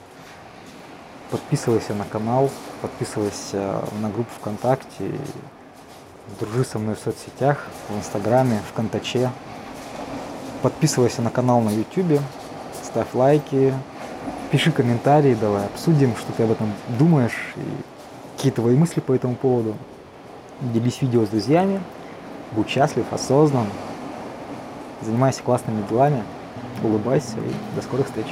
Подписывайся 1.32 1.94
на 1.94 2.06
канал, 2.06 2.50
подписывайся 2.82 3.82
на 4.02 4.10
группу 4.10 4.32
ВКонтакте, 4.40 5.12
дружи 6.40 6.64
со 6.64 6.80
мной 6.80 6.96
в 6.96 7.00
соцсетях, 7.00 7.66
в 7.90 7.98
Инстаграме, 7.98 8.62
в 8.70 8.74
Контаче. 8.74 9.32
Подписывайся 10.62 11.22
на 11.22 11.30
канал 11.30 11.62
на 11.62 11.70
Ютубе, 11.70 12.20
ставь 12.84 13.14
лайки, 13.14 13.74
пиши 14.52 14.72
комментарии, 14.72 15.38
давай 15.40 15.66
обсудим, 15.66 16.16
что 16.16 16.34
ты 16.34 16.44
об 16.44 16.52
этом 16.52 16.74
думаешь 16.98 17.54
и 17.58 18.36
какие 18.36 18.52
твои 18.52 18.76
мысли 18.76 19.00
по 19.00 19.14
этому 19.14 19.36
поводу. 19.36 19.76
Делись 20.62 21.02
видео 21.02 21.26
с 21.26 21.30
друзьями, 21.30 21.80
будь 22.54 22.70
счастлив, 22.70 23.06
осознан, 23.12 23.68
занимайся 25.02 25.44
классными 25.44 25.86
делами, 25.88 26.24
улыбайся 26.84 27.38
и 27.38 27.76
до 27.76 27.84
скорых 27.84 28.08
встреч. 28.08 28.28